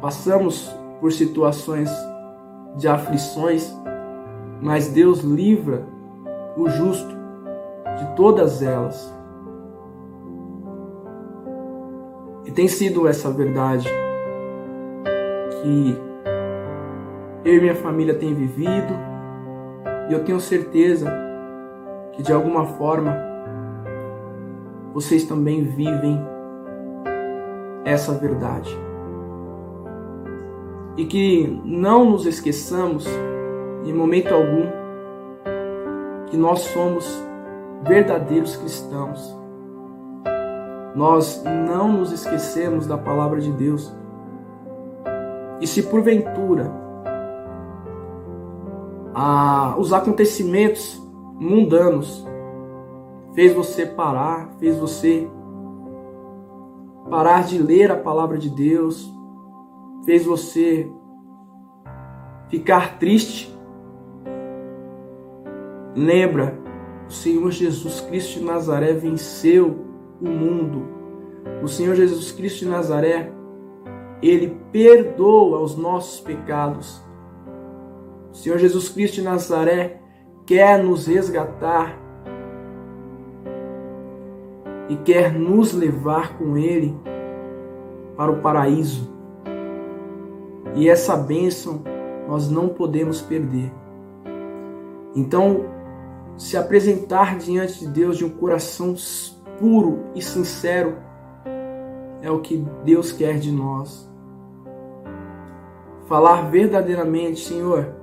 passamos 0.00 0.74
por 1.02 1.10
situações 1.10 1.90
de 2.76 2.86
aflições, 2.86 3.76
mas 4.60 4.86
Deus 4.86 5.18
livra 5.18 5.84
o 6.56 6.68
justo 6.68 7.12
de 7.98 8.14
todas 8.14 8.62
elas. 8.62 9.12
E 12.46 12.52
tem 12.52 12.68
sido 12.68 13.08
essa 13.08 13.32
verdade 13.32 13.88
que 15.60 15.98
eu 17.44 17.56
e 17.56 17.60
minha 17.60 17.74
família 17.74 18.14
tem 18.14 18.32
vivido, 18.32 18.94
e 20.08 20.12
eu 20.12 20.22
tenho 20.22 20.38
certeza 20.38 21.12
que 22.12 22.22
de 22.22 22.32
alguma 22.32 22.64
forma 22.64 23.12
vocês 24.94 25.24
também 25.24 25.64
vivem 25.64 26.24
essa 27.84 28.12
verdade. 28.12 28.91
E 30.96 31.04
que 31.04 31.60
não 31.64 32.10
nos 32.10 32.26
esqueçamos, 32.26 33.06
em 33.84 33.92
momento 33.92 34.32
algum, 34.32 34.66
que 36.26 36.36
nós 36.36 36.60
somos 36.60 37.22
verdadeiros 37.82 38.56
cristãos. 38.56 39.36
Nós 40.94 41.42
não 41.44 41.92
nos 41.92 42.12
esquecemos 42.12 42.86
da 42.86 42.98
palavra 42.98 43.40
de 43.40 43.50
Deus. 43.52 43.94
E 45.60 45.66
se 45.66 45.84
porventura 45.84 46.70
a, 49.14 49.74
os 49.78 49.92
acontecimentos 49.92 51.00
mundanos 51.38 52.26
fez 53.34 53.54
você 53.54 53.86
parar, 53.86 54.50
fez 54.58 54.76
você 54.76 55.28
parar 57.10 57.44
de 57.44 57.58
ler 57.58 57.90
a 57.90 57.96
palavra 57.96 58.38
de 58.38 58.48
Deus, 58.48 59.10
fez 60.04 60.24
você 60.24 60.90
ficar 62.48 62.98
triste. 62.98 63.56
Lembra, 65.94 66.58
o 67.08 67.12
Senhor 67.12 67.50
Jesus 67.50 68.00
Cristo 68.00 68.40
de 68.40 68.44
Nazaré 68.44 68.92
venceu 68.92 69.86
o 70.20 70.28
mundo. 70.28 70.86
O 71.62 71.68
Senhor 71.68 71.94
Jesus 71.94 72.32
Cristo 72.32 72.60
de 72.60 72.68
Nazaré, 72.68 73.32
ele 74.22 74.56
perdoa 74.70 75.60
os 75.60 75.76
nossos 75.76 76.20
pecados. 76.20 77.02
O 78.30 78.34
Senhor 78.34 78.58
Jesus 78.58 78.88
Cristo 78.88 79.16
de 79.16 79.22
Nazaré 79.22 80.00
quer 80.46 80.82
nos 80.82 81.06
resgatar 81.06 81.98
e 84.88 84.96
quer 84.96 85.32
nos 85.32 85.72
levar 85.72 86.36
com 86.36 86.56
Ele 86.56 86.94
para 88.16 88.30
o 88.30 88.40
paraíso. 88.40 89.10
E 90.74 90.88
essa 90.88 91.16
bênção 91.16 91.82
nós 92.28 92.50
não 92.50 92.68
podemos 92.68 93.20
perder. 93.20 93.72
Então, 95.14 95.66
se 96.36 96.56
apresentar 96.56 97.36
diante 97.38 97.80
de 97.80 97.88
Deus 97.88 98.16
de 98.16 98.24
um 98.24 98.30
coração 98.30 98.94
puro 99.58 100.04
e 100.14 100.22
sincero 100.22 100.96
é 102.22 102.30
o 102.30 102.40
que 102.40 102.64
Deus 102.84 103.12
quer 103.12 103.38
de 103.38 103.52
nós. 103.52 104.10
Falar 106.06 106.50
verdadeiramente, 106.50 107.40
Senhor, 107.40 107.94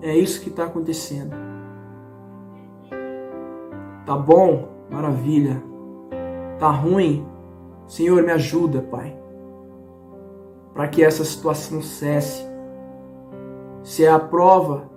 é 0.00 0.16
isso 0.16 0.40
que 0.40 0.48
está 0.48 0.64
acontecendo. 0.64 1.34
Tá 4.04 4.16
bom? 4.16 4.68
Maravilha. 4.90 5.62
Tá 6.58 6.70
ruim? 6.70 7.26
Senhor, 7.86 8.22
me 8.22 8.32
ajuda, 8.32 8.82
Pai. 8.82 9.16
Para 10.78 10.86
que 10.86 11.02
essa 11.02 11.24
situação 11.24 11.82
cesse. 11.82 12.46
Se 13.82 14.04
é 14.04 14.08
a 14.08 14.18
prova, 14.20 14.88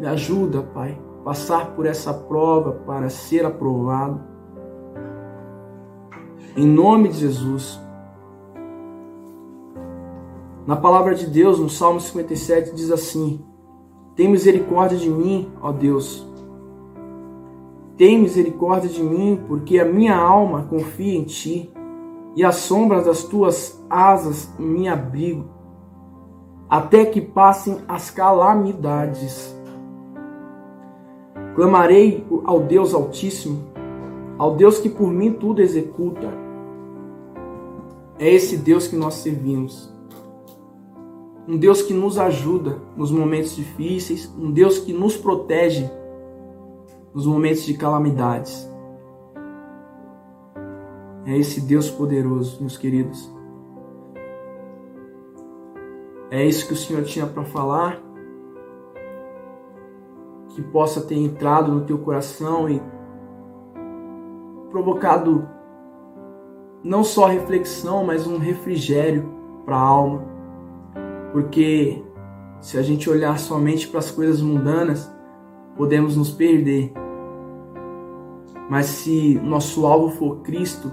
me 0.00 0.04
ajuda, 0.08 0.62
Pai, 0.62 1.00
passar 1.24 1.76
por 1.76 1.86
essa 1.86 2.12
prova 2.12 2.72
para 2.84 3.08
ser 3.08 3.46
aprovado. 3.46 4.20
Em 6.56 6.66
nome 6.66 7.10
de 7.10 7.20
Jesus. 7.20 7.80
Na 10.66 10.74
palavra 10.74 11.14
de 11.14 11.28
Deus, 11.28 11.60
no 11.60 11.70
Salmo 11.70 12.00
57, 12.00 12.74
diz 12.74 12.90
assim: 12.90 13.44
Tem 14.16 14.28
misericórdia 14.28 14.98
de 14.98 15.08
mim, 15.08 15.52
ó 15.62 15.70
Deus. 15.70 16.26
Tem 17.96 18.18
misericórdia 18.18 18.90
de 18.90 19.00
mim, 19.00 19.40
porque 19.46 19.78
a 19.78 19.84
minha 19.84 20.16
alma 20.16 20.64
confia 20.64 21.16
em 21.16 21.22
ti, 21.22 21.72
e 22.34 22.44
as 22.44 22.56
sombras 22.56 23.06
das 23.06 23.24
tuas 23.24 23.82
asas 23.88 24.52
me 24.58 24.88
abrigo, 24.88 25.44
até 26.68 27.04
que 27.04 27.20
passem 27.20 27.78
as 27.86 28.10
calamidades. 28.10 29.54
Clamarei 31.54 32.26
ao 32.44 32.60
Deus 32.60 32.94
Altíssimo, 32.94 33.64
ao 34.38 34.56
Deus 34.56 34.78
que 34.78 34.88
por 34.88 35.08
mim 35.08 35.32
tudo 35.32 35.60
executa. 35.60 36.32
É 38.18 38.32
esse 38.32 38.56
Deus 38.56 38.86
que 38.86 38.96
nós 38.96 39.14
servimos 39.14 39.92
um 41.46 41.56
Deus 41.56 41.82
que 41.82 41.92
nos 41.92 42.18
ajuda 42.18 42.80
nos 42.96 43.10
momentos 43.10 43.56
difíceis, 43.56 44.32
um 44.38 44.50
Deus 44.50 44.78
que 44.78 44.92
nos 44.92 45.16
protege 45.16 45.90
nos 47.12 47.26
momentos 47.26 47.64
de 47.64 47.74
calamidades. 47.74 48.68
É 51.24 51.36
esse 51.36 51.60
Deus 51.60 51.90
poderoso, 51.90 52.60
meus 52.60 52.76
queridos. 52.76 53.32
É 56.30 56.44
isso 56.44 56.66
que 56.66 56.72
o 56.72 56.76
Senhor 56.76 57.04
tinha 57.04 57.26
para 57.26 57.44
falar. 57.44 58.02
Que 60.48 60.62
possa 60.62 61.00
ter 61.00 61.16
entrado 61.16 61.72
no 61.72 61.82
teu 61.82 61.98
coração 61.98 62.68
e 62.68 62.82
provocado 64.70 65.48
não 66.82 67.04
só 67.04 67.26
reflexão, 67.26 68.04
mas 68.04 68.26
um 68.26 68.38
refrigério 68.38 69.32
para 69.64 69.76
a 69.76 69.80
alma 69.80 70.32
porque 71.32 72.04
se 72.60 72.78
a 72.78 72.82
gente 72.82 73.08
olhar 73.08 73.38
somente 73.38 73.88
para 73.88 73.98
as 73.98 74.10
coisas 74.10 74.40
mundanas, 74.40 75.10
podemos 75.76 76.16
nos 76.16 76.30
perder. 76.30 76.92
Mas 78.70 78.86
se 78.86 79.40
nosso 79.42 79.86
alvo 79.86 80.10
for 80.10 80.36
Cristo, 80.42 80.92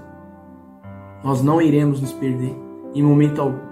nós 1.22 1.42
não 1.42 1.60
iremos 1.60 2.00
nos 2.00 2.12
perder 2.12 2.54
em 2.94 3.02
momento 3.02 3.40
algum. 3.40 3.70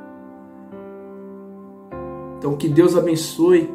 Então 2.38 2.56
que 2.56 2.68
Deus 2.68 2.96
abençoe 2.96 3.68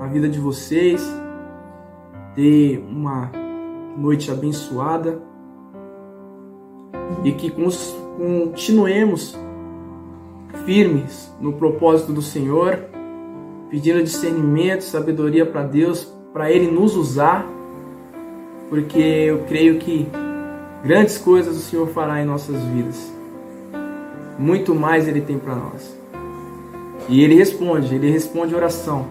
a 0.00 0.06
vida 0.06 0.28
de 0.28 0.38
vocês, 0.38 1.02
dê 2.34 2.82
uma 2.88 3.30
noite 3.96 4.30
abençoada 4.30 5.20
e 7.24 7.32
que 7.32 7.50
continuemos 7.50 9.36
firmes 10.64 11.34
no 11.40 11.52
propósito 11.54 12.12
do 12.12 12.22
Senhor, 12.22 12.78
pedindo 13.68 14.02
discernimento, 14.02 14.82
sabedoria 14.82 15.46
para 15.46 15.62
Deus, 15.62 16.12
para 16.32 16.50
Ele 16.50 16.70
nos 16.70 16.96
usar, 16.96 17.46
porque 18.68 18.98
eu 18.98 19.44
creio 19.44 19.78
que 19.78 20.08
grandes 20.82 21.18
coisas 21.18 21.56
o 21.56 21.60
Senhor 21.60 21.88
fará 21.88 22.22
em 22.22 22.24
nossas 22.24 22.62
vidas. 22.64 23.12
Muito 24.38 24.74
mais 24.74 25.06
Ele 25.06 25.20
tem 25.20 25.38
para 25.38 25.54
nós. 25.54 25.94
E 27.08 27.22
Ele 27.22 27.34
responde, 27.34 27.94
Ele 27.94 28.10
responde 28.10 28.54
oração. 28.54 29.06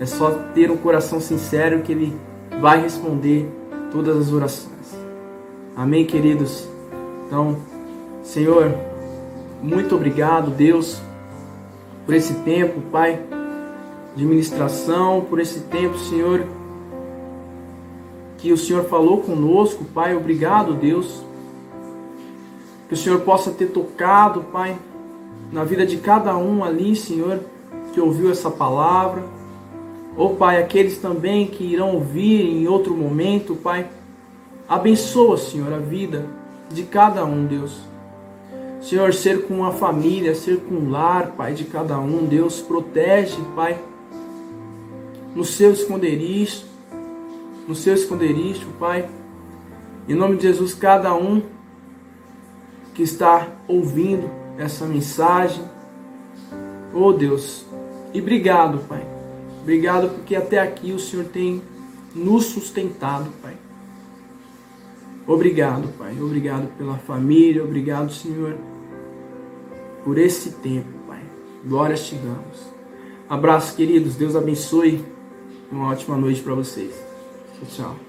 É 0.00 0.06
só 0.06 0.30
ter 0.54 0.70
um 0.70 0.76
coração 0.76 1.20
sincero 1.20 1.82
que 1.82 1.92
Ele 1.92 2.16
vai 2.60 2.80
responder 2.80 3.48
todas 3.90 4.16
as 4.16 4.32
orações. 4.32 4.96
Amém, 5.76 6.04
queridos? 6.04 6.68
Então, 7.26 7.56
Senhor, 8.22 8.74
muito 9.62 9.94
obrigado, 9.94 10.50
Deus, 10.50 11.00
por 12.04 12.14
esse 12.14 12.34
tempo, 12.34 12.80
Pai, 12.92 13.20
de 14.14 14.24
ministração, 14.24 15.26
por 15.28 15.40
esse 15.40 15.60
tempo, 15.60 15.98
Senhor, 15.98 16.44
que 18.38 18.52
o 18.52 18.56
Senhor 18.56 18.84
falou 18.84 19.20
conosco, 19.20 19.84
Pai. 19.84 20.16
Obrigado, 20.16 20.74
Deus. 20.74 21.22
Que 22.86 22.94
o 22.94 22.96
Senhor 22.96 23.20
possa 23.20 23.50
ter 23.50 23.66
tocado, 23.66 24.42
Pai, 24.44 24.78
na 25.52 25.64
vida 25.64 25.84
de 25.84 25.98
cada 25.98 26.36
um 26.36 26.64
ali, 26.64 26.96
Senhor, 26.96 27.40
que 27.92 28.00
ouviu 28.00 28.30
essa 28.30 28.50
palavra. 28.50 29.24
Ou, 30.16 30.32
oh, 30.32 30.36
Pai, 30.36 30.62
aqueles 30.62 30.98
também 30.98 31.46
que 31.46 31.64
irão 31.64 31.94
ouvir 31.94 32.40
em 32.40 32.66
outro 32.66 32.94
momento, 32.96 33.54
Pai. 33.54 33.88
Abençoa, 34.68 35.36
Senhor, 35.36 35.72
a 35.72 35.78
vida 35.78 36.26
de 36.70 36.84
cada 36.84 37.24
um, 37.24 37.44
Deus. 37.44 37.80
Senhor, 38.80 39.12
ser 39.12 39.46
com 39.46 39.64
a 39.64 39.72
família, 39.72 40.34
ser 40.34 40.58
com 40.60 40.76
o 40.76 40.90
lar, 40.90 41.32
Pai, 41.32 41.52
de 41.52 41.64
cada 41.64 41.98
um. 41.98 42.24
Deus, 42.24 42.60
protege, 42.60 43.36
Pai, 43.54 43.78
no 45.34 45.44
seu 45.44 45.72
esconderijo, 45.72 46.67
no 47.68 47.74
seu 47.74 47.94
esconderijo, 47.94 48.66
Pai. 48.80 49.08
Em 50.08 50.14
nome 50.14 50.38
de 50.38 50.44
Jesus, 50.44 50.72
cada 50.72 51.14
um 51.14 51.42
que 52.94 53.02
está 53.02 53.46
ouvindo 53.68 54.28
essa 54.56 54.86
mensagem, 54.86 55.62
oh 56.94 57.12
Deus, 57.12 57.66
e 58.14 58.20
obrigado, 58.20 58.78
Pai. 58.88 59.06
Obrigado 59.60 60.08
porque 60.08 60.34
até 60.34 60.58
aqui 60.58 60.92
o 60.92 60.98
Senhor 60.98 61.26
tem 61.26 61.62
nos 62.14 62.46
sustentado, 62.46 63.30
Pai. 63.42 63.54
Obrigado, 65.26 65.88
Pai. 65.98 66.16
Obrigado 66.18 66.68
pela 66.78 66.96
família. 66.96 67.62
Obrigado, 67.62 68.10
Senhor, 68.10 68.56
por 70.02 70.16
esse 70.16 70.52
tempo, 70.52 70.88
Pai. 71.06 71.20
Glórias 71.66 72.06
te 72.06 72.14
damos. 72.14 72.66
Abraços, 73.28 73.76
queridos. 73.76 74.16
Deus 74.16 74.34
abençoe. 74.34 75.04
Uma 75.70 75.90
ótima 75.90 76.16
noite 76.16 76.40
para 76.40 76.54
vocês. 76.54 77.07
Ciao 77.58 77.68
ciao. 77.68 78.07